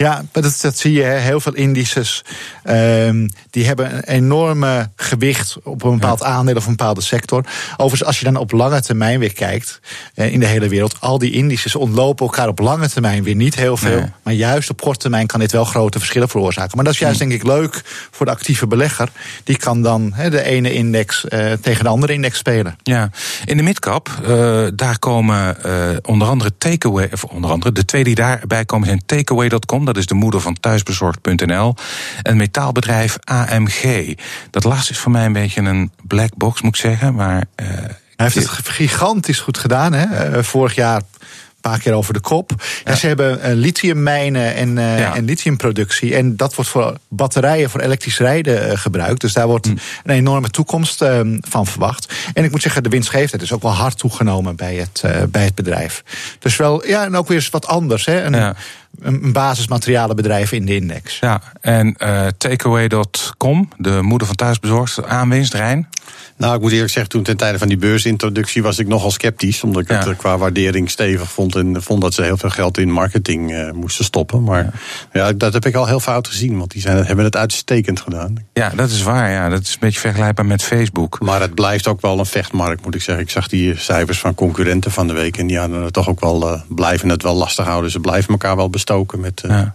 Ja, 0.04 0.24
dat, 0.32 0.60
dat 0.62 0.78
zie 0.78 0.94
je. 0.94 1.02
Hè. 1.02 1.18
Heel 1.18 1.40
veel 1.40 1.54
indices 1.54 2.24
ehm, 2.64 3.28
die 3.50 3.66
hebben 3.66 3.96
een 3.96 4.04
enorme 4.04 4.90
gewicht 4.96 5.58
op 5.64 5.84
een 5.84 5.92
bepaald 5.92 6.24
aandeel 6.24 6.56
of 6.56 6.66
een 6.66 6.76
bepaalde 6.76 7.02
sector. 7.02 7.46
Overigens, 7.72 8.04
als 8.04 8.20
je 8.20 8.26
dan 8.26 8.36
op 8.36 8.52
lange 8.52 8.82
termijn 8.82 9.20
weer 9.20 9.34
kijkt 9.34 9.80
eh, 10.14 10.34
in 10.34 10.40
de 10.40 10.46
hele 10.46 10.68
wereld, 10.68 10.96
al 11.00 11.18
die 11.18 11.32
indices 11.32 11.76
ontlopen 11.76 12.26
elkaar 12.26 12.48
op 12.48 12.60
lange 12.60 12.90
termijn 12.90 13.24
weer 13.24 13.36
niet 13.36 13.56
heel 13.56 13.78
veel. 13.78 14.00
Nee. 14.00 14.12
Maar 14.24 14.34
juist 14.34 14.70
op 14.70 14.82
korte 14.82 15.00
termijn 15.00 15.28
kan 15.28 15.40
dit 15.40 15.52
wel 15.52 15.66
grote 15.66 15.98
verschillen 15.98 16.30
veroorzaken. 16.30 16.76
Maar 16.76 16.86
dat 16.86 16.94
is 16.94 17.00
juist 17.00 17.20
denk 17.20 17.32
ik 17.32 17.44
leuk 17.44 17.82
voor 18.12 18.26
de 18.26 18.32
actieve 18.32 18.68
belegger. 18.68 19.10
Die 19.44 19.58
kan 19.58 19.82
dan 19.82 20.14
de 20.30 20.44
ene 20.44 20.74
index 20.74 21.28
eh, 21.28 21.52
tegen 21.62 21.84
de 21.84 21.90
andere 21.90 22.14
index 22.14 22.38
spelen. 22.38 22.76
Ja, 22.84 23.10
in 23.46 23.58
de 23.58 23.64
midcap, 23.64 24.10
eh, 24.24 24.68
daar 24.74 25.00
komen 25.00 25.58
onder 26.06 26.28
andere 26.28 26.52
takeaway, 26.58 27.10
of 27.14 27.24
onder 27.24 27.52
andere 27.52 27.72
de 27.72 27.86
twee 27.86 28.04
die 28.04 28.16
daarbij 28.16 28.66
komen 28.66 28.88
zijn 28.88 29.02
takeaway.com, 29.06 29.88
dat 29.94 29.98
is 29.98 30.06
de 30.06 30.14
moeder 30.16 30.42
van 30.42 30.60
thuisbezorgd.nl, 30.60 31.76
en 32.22 32.38
metaalbedrijf 32.38 33.18
AMG. 33.24 34.14
Dat 34.50 34.64
laatste 34.64 34.92
is 34.92 35.00
voor 35.00 35.12
mij 35.12 35.26
een 35.26 35.34
beetje 35.34 35.62
een 35.62 35.92
black 36.08 36.36
box, 36.38 36.62
moet 36.62 36.76
ik 36.76 36.82
zeggen, 36.82 37.14
maar 37.16 37.44
eh, 37.56 37.68
Hij 37.68 38.30
heeft 38.34 38.36
het 38.36 38.68
gigantisch 38.70 39.40
goed 39.40 39.58
gedaan. 39.58 39.94
Hè? 39.94 40.06
Eh, 40.38 40.44
vorig 40.44 40.76
jaar 40.76 40.96
een 40.96 41.70
paar 41.72 41.80
keer 41.80 41.94
over 41.94 42.14
de 42.14 42.20
kop. 42.20 42.52
Ja, 42.86 42.96
ze 42.96 43.08
hebben 43.08 43.42
eh, 43.42 43.54
lithiummijnen 43.56 44.56
en, 44.56 44.76
Ja. 44.76 45.16
en 45.16 45.26
lithiumproductie. 45.26 46.16
En 46.16 46.36
dat 46.36 46.56
wordt 46.56 46.70
voor 46.72 46.98
batterijen 47.08 47.70
voor 47.70 47.80
elektrisch 47.80 48.18
rijden 48.18 48.78
gebruikt. 48.78 49.22
Dus 49.22 49.34
daar 49.34 49.48
wordt 49.48 49.66
Hm. 49.66 49.72
een 50.04 50.16
enorme 50.16 50.50
toekomst 50.50 51.02
eh, 51.02 51.20
van 51.42 51.66
verwacht. 51.68 52.14
En 52.34 52.44
ik 52.44 52.52
moet 52.52 52.62
zeggen, 52.62 52.84
de 52.84 52.90
winstgevendheid 52.90 53.42
is 53.42 53.52
ook 53.54 53.62
wel 53.62 53.74
hard 53.74 53.98
toegenomen 53.98 54.56
bij 54.56 54.76
het, 54.76 55.04
bij 55.32 55.44
het 55.44 55.56
bedrijf. 55.56 56.04
Dus 56.40 56.56
wel, 56.56 56.88
ja, 56.88 57.06
en 57.06 57.16
ook 57.16 57.28
weer 57.28 57.38
eens 57.38 57.50
wat 57.50 57.68
anders. 57.68 58.06
Hè? 58.06 58.24
Een, 58.24 58.34
Ja. 58.34 58.56
Een, 59.00 59.32
basismaterialenbedrijf 59.34 60.52
in 60.52 60.66
de 60.66 60.76
index. 60.76 61.20
ja. 61.20 61.42
En 61.62 61.96
eh, 61.98 62.28
takeaway.com, 62.38 63.70
de 63.78 64.00
moeder 64.02 64.28
van 64.28 64.36
thuisbezorgd, 64.36 65.06
aanwinst, 65.06 65.54
Rijn. 65.54 65.88
Nou, 66.38 66.56
ik 66.56 66.62
moet 66.62 66.72
eerlijk 66.72 66.92
zeggen, 66.92 67.12
toen 67.12 67.24
ten 67.24 67.38
tijde 67.38 67.58
van 67.58 67.68
die 67.68 67.78
beursintroductie 67.78 68.64
was 68.64 68.80
ik 68.80 68.88
nogal 68.88 69.12
sceptisch. 69.12 69.64
Omdat 69.64 69.82
ik 69.82 69.90
Ja. 69.90 69.98
het 69.98 70.08
eh, 70.08 70.18
qua 70.18 70.38
waardering 70.38 70.90
stevig 70.90 71.32
vond. 71.32 71.56
En 71.56 71.84
vond 71.84 72.02
dat 72.02 72.14
ze 72.14 72.24
heel 72.24 72.38
veel 72.38 72.50
geld 72.50 72.78
in 72.78 72.92
marketing 72.92 73.54
eh, 73.54 73.72
moesten 73.72 74.06
stoppen. 74.06 74.44
Maar 74.44 74.74
ja. 75.14 75.34
dat 75.34 75.54
heb 75.54 75.66
ik 75.66 75.76
al 75.76 75.88
heel 75.88 76.00
fout 76.00 76.28
gezien. 76.28 76.58
Want 76.58 76.72
die 76.72 76.82
zijn, 76.82 77.06
hebben 77.06 77.26
het 77.26 77.36
uitstekend 77.36 78.00
gedaan. 78.00 78.36
Ja, 78.54 78.70
dat 78.76 78.90
is 78.90 79.02
waar. 79.04 79.32
Ja. 79.32 79.50
Dat 79.50 79.62
is 79.62 79.72
een 79.72 79.78
beetje 79.80 80.00
vergelijkbaar 80.00 80.46
met 80.46 80.64
Facebook. 80.64 81.20
Maar 81.20 81.42
het 81.42 81.54
blijft 81.54 81.88
ook 81.88 82.02
wel 82.02 82.20
een 82.20 82.26
vechtmarkt, 82.26 82.84
moet 82.86 82.96
ik 82.96 83.02
zeggen. 83.02 83.24
Ik 83.24 83.30
zag 83.32 83.48
die 83.48 83.78
cijfers 83.78 84.20
van 84.20 84.36
concurrenten 84.36 84.92
van 84.92 85.08
de 85.08 85.14
week. 85.14 85.38
En 85.38 85.48
die 85.48 85.58
hadden 85.58 85.82
het 85.84 85.94
toch 85.94 86.10
ook 86.10 86.20
wel, 86.20 86.50
eh, 86.54 86.62
blijven 86.68 87.10
het 87.10 87.24
wel 87.24 87.36
lastig 87.36 87.66
houden. 87.66 87.92
Ze 87.92 88.00
blijven 88.00 88.32
elkaar 88.32 88.56
wel 88.56 88.70
bestoken 88.84 89.20
met. 89.20 89.42
eh, 89.42 89.50
Ja. 89.50 89.74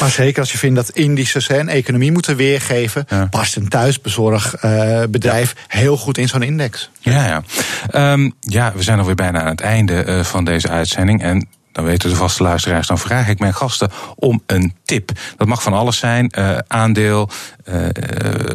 Maar 0.00 0.10
zeker 0.10 0.40
als 0.40 0.52
je 0.52 0.58
vindt 0.58 0.76
dat 0.76 0.90
indices 0.90 1.46
hè, 1.48 1.56
en 1.56 1.68
economie 1.68 2.12
moeten 2.12 2.36
weergeven, 2.36 3.04
Ja. 3.08 3.26
past 3.26 3.56
een 3.56 3.68
thuisbezorgbedrijf 3.68 5.10
bedrijf 5.10 5.54
heel 5.68 5.96
goed 5.96 6.18
in 6.18 6.28
zo'n 6.28 6.42
index. 6.42 6.90
Ja, 7.00 7.26
ja. 7.26 7.42
Ehm, 7.90 8.30
ja, 8.40 8.72
we 8.76 8.82
zijn 8.82 8.98
alweer 8.98 9.14
bijna 9.14 9.40
aan 9.40 9.46
het 9.46 9.60
einde 9.60 10.02
eh, 10.04 10.20
van 10.24 10.44
deze 10.44 10.68
uitzending. 10.68 11.22
En 11.22 11.48
dan 11.72 11.84
weten 11.84 12.08
de 12.10 12.16
vaste 12.16 12.42
luisteraars, 12.42 12.86
dan 12.86 12.98
vraag 12.98 13.28
ik 13.28 13.38
mijn 13.38 13.54
gasten 13.54 13.90
om 14.14 14.42
een 14.46 14.74
tip. 14.84 15.10
Dat 15.36 15.48
mag 15.48 15.62
van 15.62 15.72
alles 15.72 15.98
zijn: 15.98 16.30
eh, 16.30 16.58
aandeel, 16.68 17.28
eh, 17.64 17.84
eh, 17.88 17.92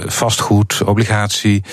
vastgoed, 0.06 0.82
obligatie. 0.86 1.64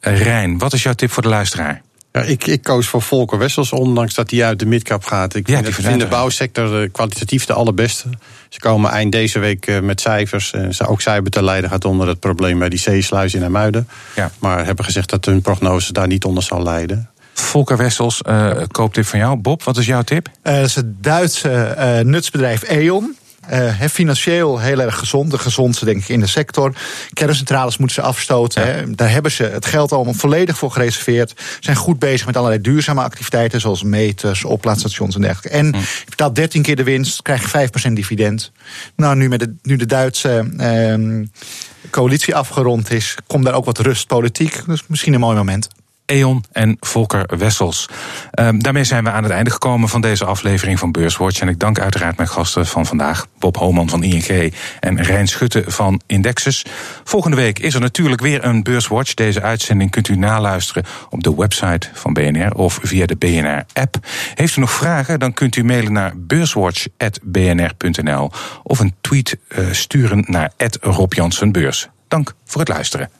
Eh, 0.00 0.22
Rijn, 0.22 0.58
wat 0.58 0.72
is 0.72 0.82
jouw 0.82 0.92
tip 0.92 1.10
voor 1.12 1.22
de 1.22 1.28
luisteraar? 1.28 1.82
Ja, 2.18 2.24
ik, 2.24 2.46
ik 2.46 2.62
koos 2.62 2.86
voor 2.88 3.02
Volker 3.02 3.38
Wessels, 3.38 3.72
ondanks 3.72 4.14
dat 4.14 4.30
hij 4.30 4.44
uit 4.44 4.58
de 4.58 4.66
midcap 4.66 5.04
gaat. 5.04 5.34
Ik 5.34 5.48
Ja, 5.48 5.62
vind, 5.64 6.00
de 6.00 6.06
bouwsector 6.06 6.82
eh, 6.82 6.88
kwalitatief 6.92 7.44
de 7.46 7.52
allerbeste. 7.52 8.08
Ze 8.48 8.58
komen 8.60 8.90
eind 8.90 9.12
deze 9.12 9.38
week 9.38 9.66
eh, 9.66 9.80
met 9.80 10.00
cijfers. 10.00 10.52
En 10.52 10.74
ze- 10.74 10.86
ook 10.86 11.00
zij 11.00 11.20
te 11.22 11.42
lijden 11.44 11.70
gaat 11.70 11.84
onder 11.84 12.08
het 12.08 12.20
probleem 12.20 12.58
bij 12.58 12.68
die 12.68 12.78
zeesluis 12.78 13.34
in 13.34 13.44
Amuiden. 13.44 13.88
Ja. 14.14 14.30
Maar 14.38 14.64
hebben 14.64 14.84
gezegd 14.84 15.10
dat 15.10 15.24
hun 15.24 15.40
prognose 15.40 15.92
daar 15.92 16.06
niet 16.06 16.24
onder 16.24 16.42
zal 16.42 16.62
lijden. 16.62 17.08
Volker 17.32 17.76
Wessels, 17.76 18.22
eh 18.22 18.50
kooptip 18.70 19.06
van 19.06 19.18
jou. 19.18 19.36
Bob, 19.36 19.62
wat 19.62 19.76
is 19.76 19.86
jouw 19.86 20.02
tip? 20.02 20.28
Eh, 20.42 20.54
dat 20.54 20.64
is 20.64 20.74
het 20.74 21.02
Duitse 21.02 21.50
eh, 21.50 22.00
nutsbedrijf 22.04 22.62
E.ON. 22.68 23.16
Eh, 23.48 23.80
financieel 23.90 24.58
heel 24.58 24.80
erg 24.80 24.98
gezond, 24.98 25.30
de 25.30 25.38
gezondste 25.38 25.84
denk 25.84 26.00
ik 26.02 26.08
in 26.08 26.20
de 26.20 26.26
sector. 26.26 26.72
Kerncentrales 27.12 27.76
moeten 27.76 27.96
ze 27.96 28.08
afstoten. 28.08 28.66
Ja. 28.66 28.94
Daar 28.94 29.10
hebben 29.10 29.30
ze 29.30 29.42
het 29.42 29.66
geld 29.66 29.92
allemaal 29.92 30.14
volledig 30.14 30.58
voor 30.58 30.70
gereserveerd. 30.70 31.40
Zijn 31.60 31.76
goed 31.76 31.98
bezig 31.98 32.26
met 32.26 32.36
allerlei 32.36 32.60
duurzame 32.60 33.02
activiteiten, 33.02 33.60
zoals 33.60 33.82
meters, 33.82 34.44
oplaadstations 34.44 35.14
en 35.14 35.20
dergelijke. 35.20 35.58
En 35.58 35.66
je 35.66 36.04
betaalt 36.08 36.34
13 36.34 36.62
keer 36.62 36.76
de 36.76 36.84
winst, 36.84 37.22
krijg 37.22 37.52
je 37.52 37.68
5% 37.88 37.92
dividend. 37.92 38.52
Nou, 38.96 39.16
nu, 39.16 39.28
met 39.28 39.40
de, 39.40 39.54
nu 39.62 39.76
de 39.76 39.86
Duitse 39.86 40.50
ehm, 40.56 41.24
coalitie 41.90 42.34
afgerond 42.34 42.90
is, 42.90 43.16
komt 43.26 43.44
daar 43.44 43.54
ook 43.54 43.64
wat 43.64 43.78
rust 43.78 44.06
politiek. 44.06 44.66
Dus 44.66 44.82
misschien 44.86 45.14
een 45.14 45.20
mooi 45.20 45.36
moment. 45.36 45.68
E.ON 46.10 46.44
en 46.52 46.76
Volker 46.80 47.38
Wessels. 47.38 47.88
Ehm, 48.30 48.58
daarmee 48.58 48.84
zijn 48.84 49.04
we 49.04 49.10
aan 49.10 49.22
het 49.22 49.32
einde 49.32 49.50
gekomen 49.50 49.88
van 49.88 50.00
deze 50.00 50.24
aflevering 50.24 50.78
van 50.78 50.92
Beurswatch. 50.92 51.40
En 51.40 51.48
ik 51.48 51.58
dank 51.58 51.78
uiteraard 51.78 52.16
mijn 52.16 52.28
gasten 52.28 52.66
van 52.66 52.86
vandaag. 52.86 53.26
Bob 53.38 53.56
Homan 53.56 53.88
van 53.88 54.02
ING 54.02 54.52
en 54.80 55.02
Rijn 55.02 55.28
Schutte 55.28 55.64
van 55.66 56.00
Indexus. 56.06 56.64
Volgende 57.04 57.36
week 57.36 57.58
is 57.58 57.74
er 57.74 57.80
natuurlijk 57.80 58.20
weer 58.20 58.44
een 58.44 58.62
Beurswatch. 58.62 59.14
Deze 59.14 59.42
uitzending 59.42 59.90
kunt 59.90 60.08
u 60.08 60.16
naluisteren 60.16 60.84
op 61.10 61.22
de 61.22 61.34
website 61.34 61.88
van 61.92 62.12
BNR 62.12 62.52
of 62.52 62.78
via 62.82 63.06
de 63.06 63.16
BNR-app. 63.16 63.96
Heeft 64.34 64.56
u 64.56 64.60
nog 64.60 64.72
vragen, 64.72 65.18
dan 65.18 65.32
kunt 65.32 65.56
u 65.56 65.64
mailen 65.64 65.92
naar 65.92 66.12
beurswatch.bnr.nl 66.16 68.30
of 68.62 68.78
een 68.78 68.94
tweet 69.00 69.38
eh, 69.48 69.64
sturen 69.70 70.24
naar 70.26 70.52
Rob. 70.80 71.12
Dank 72.08 72.34
voor 72.44 72.60
het 72.60 72.68
luisteren. 72.68 73.10